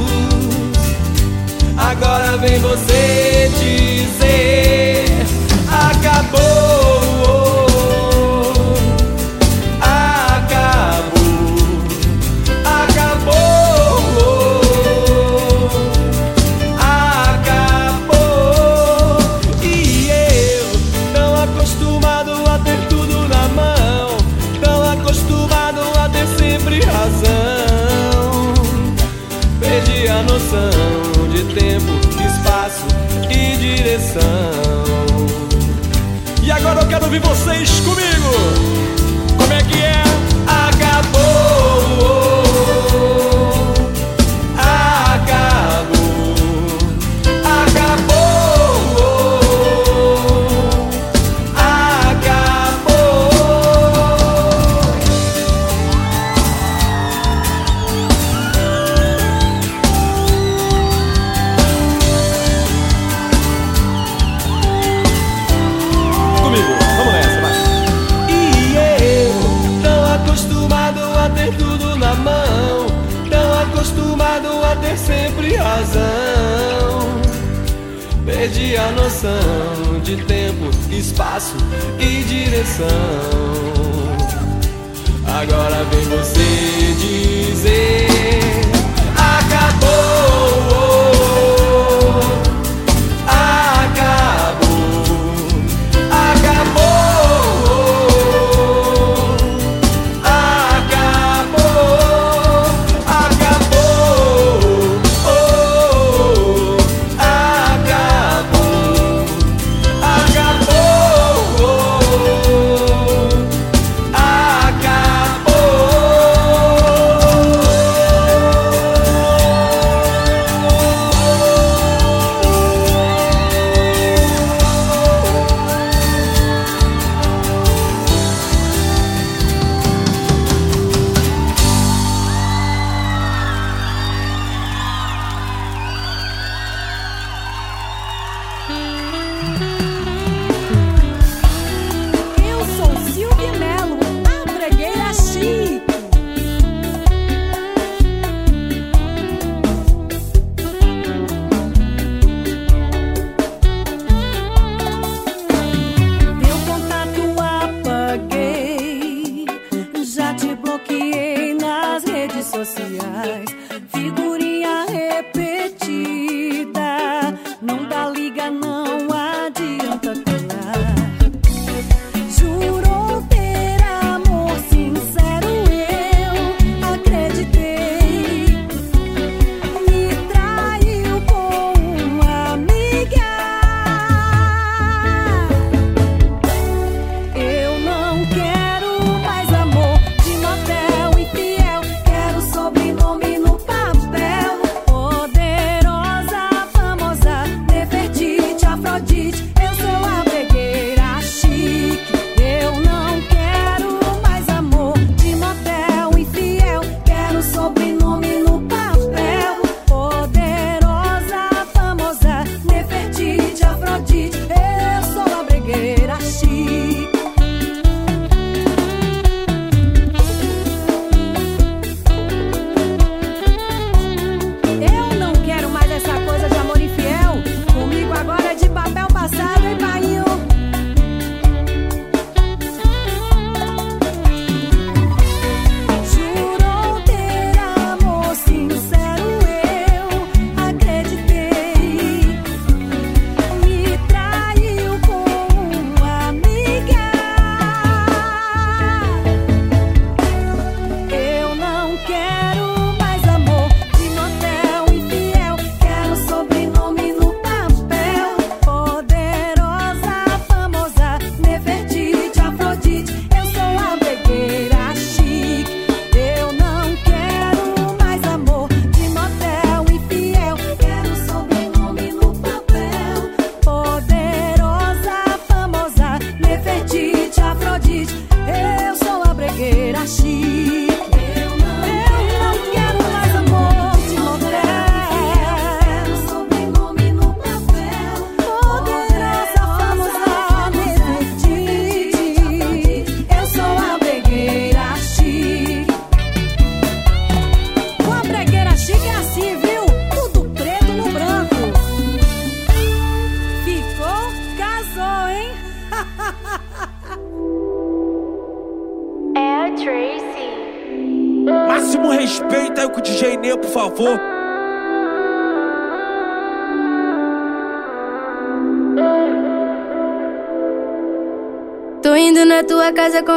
Agora 1.77 2.37
vem 2.37 2.59
você 2.61 3.51
dizer. 3.59 4.26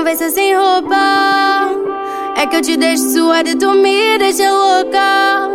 Conversa 0.10 0.30
sem 0.32 0.55
roupa. 0.55 1.70
É 2.36 2.47
que 2.47 2.55
eu 2.55 2.62
te 2.62 2.78
deixo 2.78 3.12
suada 3.12 3.47
e 3.47 3.55
tu 3.55 3.72
me 3.74 4.18
deixa 4.18 4.49
louca. 4.51 5.47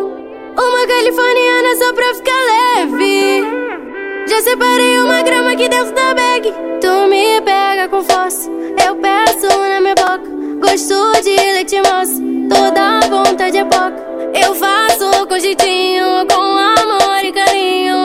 Uma 0.57 0.87
californiana 0.87 1.77
só 1.77 1.93
pra 1.93 2.15
ficar 2.15 2.77
leve. 2.77 3.43
Já 4.29 4.41
separei 4.43 5.01
uma 5.01 5.23
grama 5.23 5.53
aqui 5.53 5.69
dentro 5.69 5.93
da 5.93 6.15
bag. 6.15 6.55
Tu 6.81 7.09
me 7.09 7.41
pega 7.41 7.89
com 7.89 8.05
força, 8.05 8.49
eu 8.87 8.95
peço 8.97 9.49
na 9.59 9.81
minha 9.81 9.95
boca. 9.97 10.23
Gosto 10.61 11.21
de 11.23 11.35
leite 11.35 11.77
moça, 11.79 12.23
toda 12.49 13.01
vontade 13.09 13.59
é 13.59 13.65
pouca. 13.65 13.97
Eu 14.41 14.55
faço 14.55 15.27
com 15.27 15.39
jeitinho, 15.39 16.27
com 16.29 16.41
amor 16.41 17.25
e 17.25 17.33
carinho. 17.33 18.04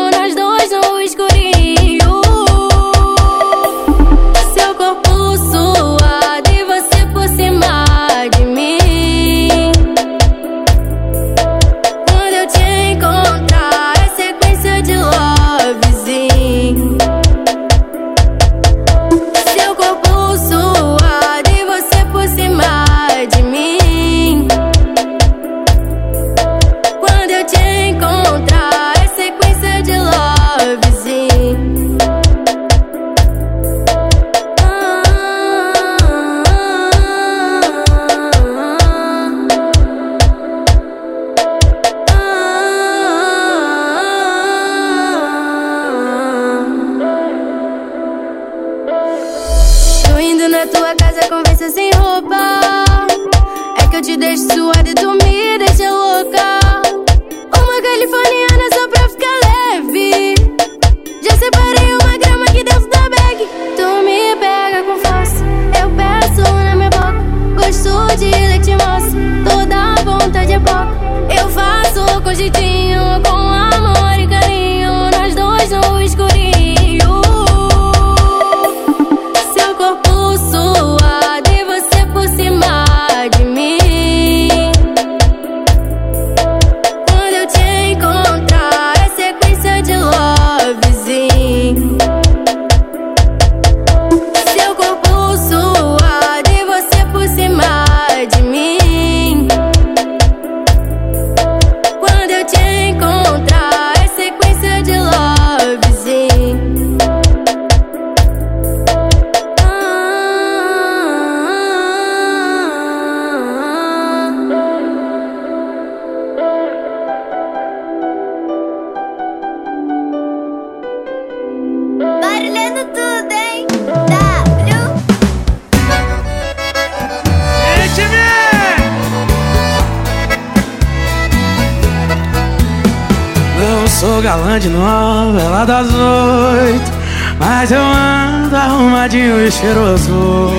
Das 135.89 135.93
oito 135.93 136.91
Mas 137.39 137.71
eu 137.71 137.81
ando 137.81 138.55
arrumadinho 138.55 139.45
e 139.45 139.51
cheiroso. 139.51 140.51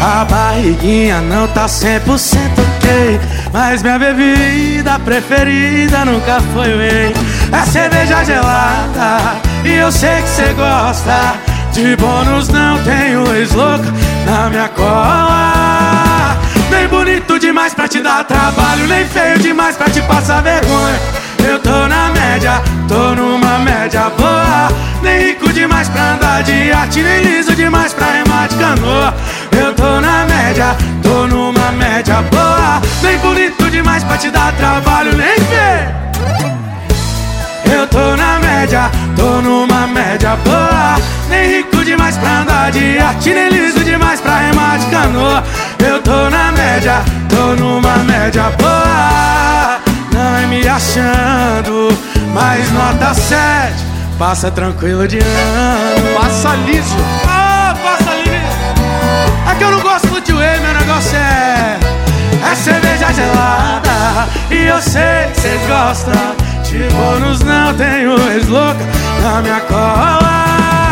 A 0.00 0.24
barriguinha 0.24 1.20
não 1.20 1.48
tá 1.48 1.66
100% 1.66 1.98
ok 2.06 3.20
Mas 3.52 3.82
minha 3.82 3.98
bebida 3.98 4.98
preferida 5.00 6.04
nunca 6.04 6.40
foi 6.52 6.76
whey. 6.76 7.14
É 7.52 7.66
cerveja 7.66 8.24
gelada 8.24 9.36
e 9.64 9.74
eu 9.74 9.90
sei 9.90 10.22
que 10.22 10.28
cê 10.28 10.52
gosta. 10.54 11.34
De 11.72 11.94
bônus 11.96 12.48
não 12.48 12.78
tenho 12.82 13.34
ex-louca 13.36 13.92
na 14.24 14.48
minha 14.50 14.68
cola. 14.68 16.36
Nem 16.70 16.88
bonito 16.88 17.38
demais 17.38 17.74
pra 17.74 17.86
te 17.86 18.00
dar 18.00 18.24
trabalho 18.24 18.86
Nem 18.86 19.04
feio 19.06 19.38
demais 19.38 19.76
pra 19.76 19.88
te 19.88 20.02
passar 20.02 20.42
vergonha 20.42 20.98
Eu 21.46 21.58
tô 21.60 21.88
na 21.88 22.10
média, 22.10 22.62
tô 22.86 23.14
numa 23.14 23.58
média 23.58 24.10
boa. 24.16 24.68
Nem 25.02 25.28
rico 25.28 25.52
demais 25.52 25.88
pra 25.88 26.14
andar 26.14 26.42
de 26.42 26.52
iate 26.52 27.02
Nem 27.02 27.22
liso 27.22 27.54
demais 27.54 27.92
pra 27.92 28.06
remar 28.06 28.48
de 28.48 28.56
canoa. 28.56 29.14
Eu 29.52 29.74
tô 29.74 30.00
na 30.00 30.26
média, 30.26 30.76
tô 31.02 31.26
numa 31.26 31.72
média 31.72 32.22
boa. 32.30 32.80
Nem 33.02 33.18
bonito 33.18 33.70
demais 33.70 34.04
pra 34.04 34.16
te 34.16 34.30
dar 34.30 34.52
trabalho 34.52 35.16
Nem 35.16 35.36
feio 35.36 35.98
eu 37.70 37.86
tô 37.86 38.16
na 38.16 38.38
média, 38.40 38.90
tô 39.14 39.42
numa 39.42 39.86
média 39.86 40.36
boa. 40.44 40.96
Nem 41.28 41.58
rico 41.58 41.84
demais 41.84 42.16
pra 42.16 42.40
andar 42.40 42.72
de 42.72 42.96
iate 42.96 43.30
Nem 43.30 43.50
liso 43.50 43.84
demais 43.84 44.20
pra 44.20 44.38
remar 44.38 44.78
de 44.78 44.86
canoa. 44.86 45.44
Eu 45.78 46.00
tô 46.02 46.30
na 46.30 46.50
média, 46.52 47.02
tô 47.28 47.54
numa 47.62 47.98
média 47.98 48.50
boa 48.58 49.77
É 50.42 50.46
me 50.46 50.66
achando, 50.68 51.88
mas 52.32 52.70
nota 52.70 53.12
7 53.14 53.88
Passa 54.18 54.50
tranquilo 54.50 55.06
de 55.06 55.18
ano. 55.18 56.20
Passa 56.20 56.56
liso. 56.66 56.96
Ah, 57.28 57.74
passa 57.80 58.14
liso. 58.16 59.50
É 59.50 59.54
que 59.54 59.62
eu 59.62 59.70
não 59.70 59.80
gosto 59.80 60.20
de 60.20 60.32
whey, 60.32 60.58
meu 60.60 60.74
negócio 60.74 61.16
é 61.16 61.78
É 62.50 62.54
cerveja 62.56 63.12
gelada. 63.12 64.28
E 64.50 64.66
eu 64.66 64.82
sei 64.82 65.30
que 65.32 65.40
vocês 65.40 65.60
gostam. 65.68 66.36
De 66.64 66.78
bônus 66.94 67.40
não 67.40 67.72
tenho 67.74 68.14
ex-louca 68.32 68.84
na 69.22 69.40
minha 69.40 69.60
cola 69.60 70.87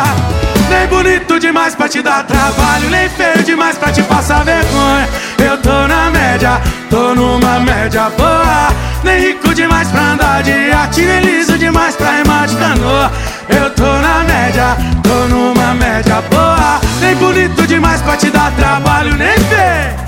Nem 0.69 0.87
bonito 0.89 1.39
demais 1.39 1.75
pra 1.75 1.89
te 1.89 2.03
dar 2.03 2.25
trabalho 2.25 2.91
Nem 2.91 3.09
feio 3.09 3.45
demais 3.45 3.79
pra 3.79 3.93
te 3.93 4.03
passar 4.03 4.45
vergonha. 4.45 5.09
Eu 5.39 5.59
tô 5.59 5.87
na 5.87 6.11
média, 6.11 6.61
tô 6.91 7.14
numa 7.14 7.61
média 7.61 8.11
boa. 8.17 8.69
Nem 9.05 9.21
rico 9.21 9.55
demais 9.55 9.89
pra 9.89 10.12
andar 10.12 10.43
de 10.43 10.51
iate 10.51 11.03
Nem 11.03 11.21
liso 11.21 11.57
demais 11.57 11.95
pra 11.95 12.11
remar 12.11 12.47
de 12.47 12.57
canoa. 12.57 13.12
Eu 13.49 13.71
tô 13.71 13.85
na 13.85 14.25
média, 14.25 14.77
tô 15.03 15.29
numa 15.29 15.75
média 15.75 16.23
boa. 16.31 16.81
Nem 17.01 17.14
bonito 17.17 17.67
demais 17.67 18.03
pra 18.03 18.17
te 18.17 18.31
dar 18.31 18.51
trabalho 18.53 19.14
Nem 19.17 19.39
feio. 19.39 20.07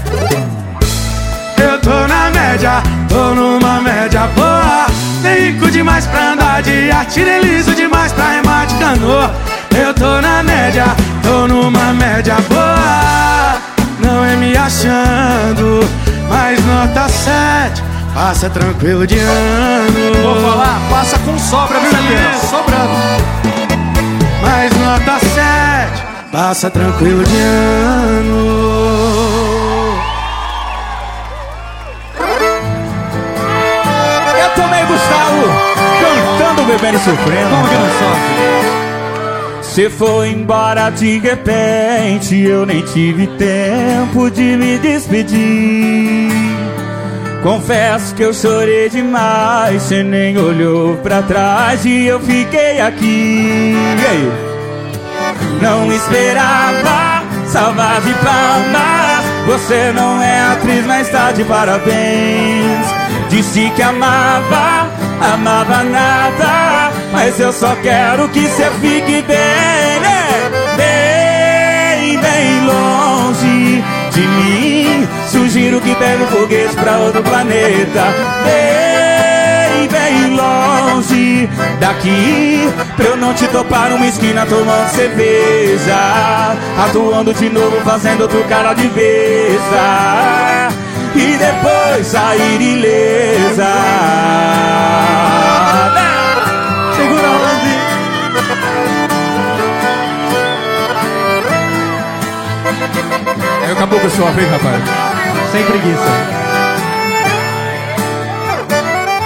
Eu 1.71 1.79
tô 1.81 2.07
na 2.07 2.31
média, 2.31 2.83
tô 3.09 3.35
numa 3.35 3.81
média 3.81 4.27
boa. 4.35 4.87
Nem 5.23 5.53
rico 5.53 5.71
demais 5.71 6.07
pra 6.07 6.33
andar 6.33 6.63
de 6.63 6.87
iate 6.87 7.21
Nem 7.21 7.43
liso 7.43 7.75
demais 7.75 8.13
pra 8.13 8.31
remar 8.31 8.67
de 8.67 8.75
canoa 8.77 9.48
eu 9.81 9.95
tô 9.95 10.21
na 10.21 10.43
média, 10.43 10.87
tô 11.23 11.47
numa 11.47 11.93
média 11.93 12.35
boa. 12.49 13.61
Não 14.01 14.25
é 14.25 14.35
me 14.35 14.57
achando, 14.57 15.89
mas 16.29 16.65
nota 16.67 17.09
7. 17.09 17.83
Passa 18.13 18.51
tranquilo 18.51 19.07
de 19.07 19.19
ano. 19.19 20.23
Vou 20.23 20.51
falar, 20.51 20.81
passa 20.91 21.17
com 21.21 21.39
sobra, 21.39 21.79
viu, 21.79 21.91
Sobrando. 22.51 22.93
Mas 24.43 24.73
nota 24.79 25.19
7. 25.25 26.03
Passa 26.33 26.71
tranquilo 26.71 27.23
de 27.23 27.37
ano. 27.37 28.49
Eu 34.43 34.51
também, 34.57 34.85
Gustavo, 34.87 35.43
cantando, 36.01 36.63
bebendo 36.65 36.97
e 36.97 37.01
sofrendo. 37.01 37.51
Vamos 37.51 37.69
que 37.69 37.75
não 37.77 37.89
sofre? 37.91 38.58
Você 39.69 39.89
foi 39.91 40.31
embora 40.31 40.91
de 40.91 41.19
repente, 41.19 42.37
eu 42.41 42.67
nem 42.67 42.83
tive 42.83 43.27
tempo 43.29 44.29
de 44.31 44.57
me 44.57 44.79
despedir. 44.79 46.33
Confesso 47.43 48.15
que 48.15 48.23
eu 48.23 48.35
chorei 48.35 48.89
demais, 48.89 49.83
você 49.83 50.03
nem 50.03 50.37
olhou 50.37 50.97
pra 50.97 51.23
trás 51.23 51.85
e 51.85 52.07
eu 52.07 52.19
fiquei 52.19 52.81
aqui. 52.81 53.77
Não 55.63 55.93
esperava 55.93 57.23
salvar 57.47 58.01
de 58.01 58.15
palmas. 58.15 59.25
Você 59.47 59.93
não 59.93 60.21
é 60.21 60.41
atriz, 60.53 60.87
mas 60.87 61.09
tá 61.11 61.31
de 61.31 61.45
parabéns. 61.45 62.87
Disse 63.29 63.71
que 63.77 63.83
amava, 63.83 64.91
amava 65.21 65.85
nada. 65.85 66.68
Mas 67.13 67.41
eu 67.41 67.53
só 67.53 67.75
quero 67.77 68.29
que 68.29 68.41
você 68.41 68.71
fique 68.81 69.23
bem, 69.23 70.01
né? 70.01 70.51
Bem, 70.77 72.19
bem 72.19 72.65
longe 72.67 73.85
de 74.11 74.21
mim. 74.21 75.09
Sugiro 75.27 75.81
que 75.81 75.95
pegue 75.95 76.23
um 76.23 76.27
foguete 76.27 76.77
pra 76.77 76.99
outro 76.99 77.23
planeta. 77.23 78.15
Bem, 78.45 79.89
bem 79.89 80.37
longe 80.37 81.49
daqui. 81.81 82.71
Pra 82.97 83.07
eu 83.07 83.17
não 83.17 83.33
te 83.33 83.47
topar 83.49 83.91
numa 83.91 84.07
esquina 84.07 84.45
tomando 84.47 84.89
cerveja. 84.91 86.57
Atuando 86.85 87.33
de 87.33 87.49
novo, 87.49 87.81
fazendo 87.85 88.23
outro 88.23 88.45
cara 88.45 88.75
de 88.75 88.87
besta. 88.89 90.69
E 91.15 91.37
depois 91.37 92.07
sair 92.07 92.61
ilesa. 92.61 93.69
Aí 103.69 103.75
acabou 103.75 104.01
com 104.01 104.07
o 104.07 104.11
sofre, 104.11 104.45
hein, 104.45 104.51
rapaz? 104.51 104.83
Sem 105.53 105.63
preguiça. 105.63 106.01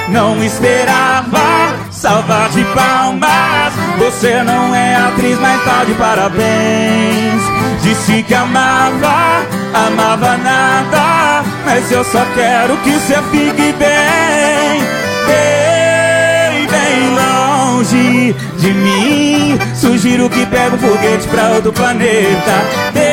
Não 0.09 0.43
esperava 0.43 1.77
salvar 1.93 2.49
de 2.49 2.65
palmas. 2.65 3.73
Você 4.01 4.43
não 4.43 4.75
é 4.75 4.97
atriz, 4.97 5.39
mas 5.39 5.65
tá 5.65 5.85
de 5.85 5.95
parabéns. 5.95 7.41
Disse 7.83 8.25
que 8.25 8.35
amava, 8.35 9.47
amava 9.73 10.37
nada. 10.39 11.45
Mas 11.65 11.93
eu 11.93 12.03
só 12.03 12.27
quero 12.35 12.77
que 12.79 12.91
você 12.95 13.15
fique 13.31 13.73
bem, 13.75 14.83
bem, 15.29 16.67
bem 16.67 17.15
longe 17.15 18.35
de 18.59 18.75
mim. 18.75 19.59
Sugiro 19.77 20.29
que 20.29 20.45
pegue 20.47 20.75
um 20.75 20.79
foguete 20.79 21.29
pra 21.29 21.51
outro 21.51 21.73
planeta. 21.73 22.91
Bem 22.93 23.12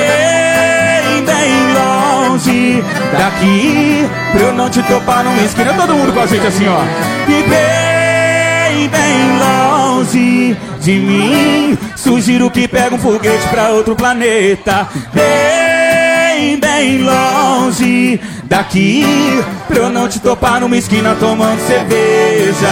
daqui. 3.18 4.08
Pra 4.32 4.42
eu 4.42 4.54
não 4.54 4.70
te 4.70 4.82
topar 4.84 5.24
numa 5.24 5.42
esquina. 5.42 5.74
Todo 5.74 5.94
mundo 5.94 6.14
com 6.14 6.20
a 6.20 6.26
gente 6.26 6.46
assim, 6.46 6.68
ó. 6.68 6.82
E 7.28 7.44
bem, 7.50 8.88
bem 8.90 9.38
longe 9.40 10.58
de 10.82 10.94
mim. 10.94 11.78
Sugiro 11.96 12.50
que 12.50 12.68
pegue 12.68 12.96
um 12.96 13.00
foguete 13.00 13.48
pra 13.50 13.70
outro 13.70 13.96
planeta. 13.96 14.88
Bem, 15.14 16.60
bem 16.60 17.04
longe 17.04 18.20
daqui. 18.46 19.06
Pra 19.68 19.78
eu 19.78 19.90
não 19.90 20.08
te 20.08 20.20
topar 20.20 20.60
numa 20.60 20.78
esquina 20.78 21.16
tomando 21.20 21.60
cerveja. 21.68 22.68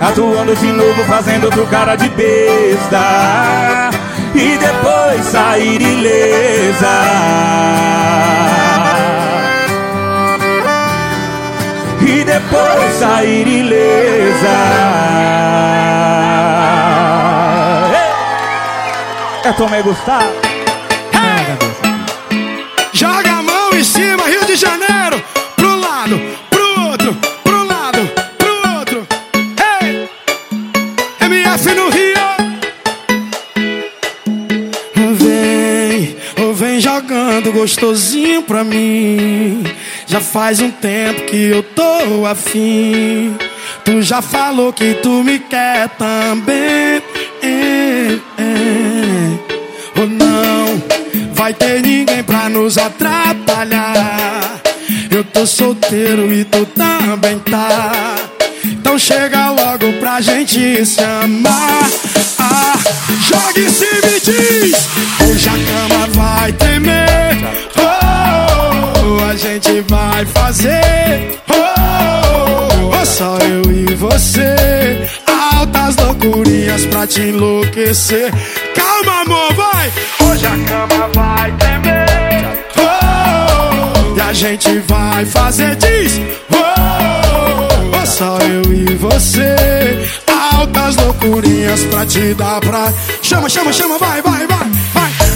Atuando 0.00 0.56
de 0.56 0.66
novo, 0.66 1.04
fazendo 1.04 1.44
outro 1.44 1.66
cara 1.66 1.94
de 1.96 2.08
besta. 2.08 3.90
E 4.34 4.58
depois 4.58 5.24
sair 5.26 5.80
ilesa. 5.80 6.88
E 12.10 12.24
depois 12.24 12.94
sair 12.98 13.46
ilesa. 13.46 14.58
É 19.44 19.52
Tomé 19.52 19.82
Gustavo. 19.82 20.32
Joga 22.94 23.30
a 23.30 23.42
mão 23.42 23.74
em 23.74 23.84
cima, 23.84 24.26
Rio 24.26 24.42
de 24.46 24.56
Janeiro. 24.56 25.22
Pro 25.54 25.76
lado, 25.76 26.18
pro 26.48 26.90
outro, 26.90 27.14
pro 27.44 27.64
lado, 27.64 28.10
pro 28.38 28.78
outro. 28.78 29.06
Ei! 29.82 30.08
MF 31.20 31.74
no 31.74 31.90
Rio. 31.90 32.18
Vem, 35.14 36.16
vem 36.54 36.80
jogando 36.80 37.52
gostosinho 37.52 38.42
pra 38.42 38.64
mim. 38.64 39.62
Já 40.08 40.20
faz 40.22 40.58
um 40.60 40.70
tempo 40.70 41.26
que 41.26 41.36
eu 41.36 41.62
tô 41.62 42.24
afim. 42.24 43.36
Tu 43.84 44.00
já 44.00 44.22
falou 44.22 44.72
que 44.72 44.94
tu 44.94 45.22
me 45.22 45.38
quer 45.38 45.90
também. 45.90 47.02
É, 47.42 48.18
é. 48.38 50.00
Ou 50.00 50.06
não, 50.08 50.82
vai 51.34 51.52
ter 51.52 51.82
ninguém 51.82 52.22
pra 52.24 52.48
nos 52.48 52.78
atrapalhar. 52.78 54.60
Eu 55.10 55.22
tô 55.24 55.46
solteiro 55.46 56.32
e 56.32 56.42
tu 56.44 56.64
também 56.66 57.38
tá. 57.40 58.16
Então 58.64 58.98
chega 58.98 59.50
logo 59.50 59.92
pra 60.00 60.22
gente 60.22 60.86
se 60.86 61.02
amar. 61.02 61.90
Ah, 62.38 62.78
joga 63.26 63.60
em 63.60 63.68
cima 63.68 64.08
e 64.16 64.20
diz: 64.20 64.88
Hoje 65.28 65.48
a 65.50 65.52
cama 65.52 66.06
vai 66.14 66.52
tremer. 66.52 67.36
Oh, 67.76 68.67
a 69.16 69.34
gente 69.34 69.80
vai 69.88 70.24
fazer. 70.26 71.40
Oh, 71.48 73.00
oh, 73.00 73.06
só 73.06 73.38
eu 73.38 73.70
e 73.70 73.94
você. 73.94 75.08
Altas 75.26 75.96
loucurinhas 75.96 76.84
pra 76.86 77.06
te 77.06 77.20
enlouquecer. 77.20 78.32
Calma, 78.74 79.22
amor, 79.22 79.54
vai. 79.54 79.92
Hoje 80.28 80.46
a 80.46 80.58
cama 80.68 81.08
vai 81.14 81.52
tremer. 81.52 82.64
Oh, 82.76 84.16
e 84.16 84.20
a 84.20 84.32
gente 84.32 84.78
vai 84.80 85.24
fazer, 85.24 85.76
diz. 85.76 86.20
Oh, 86.52 88.00
oh, 88.02 88.06
só 88.06 88.38
eu 88.38 88.72
e 88.72 88.94
você. 88.96 89.56
Altas 90.52 90.96
loucurinhas 90.96 91.82
pra 91.84 92.04
te 92.04 92.34
dar 92.34 92.60
pra. 92.60 92.92
Chama, 93.22 93.48
chama, 93.48 93.72
chama, 93.72 93.98
vai, 93.98 94.20
vai, 94.22 94.46
vai, 94.46 94.70
vai. 94.94 95.27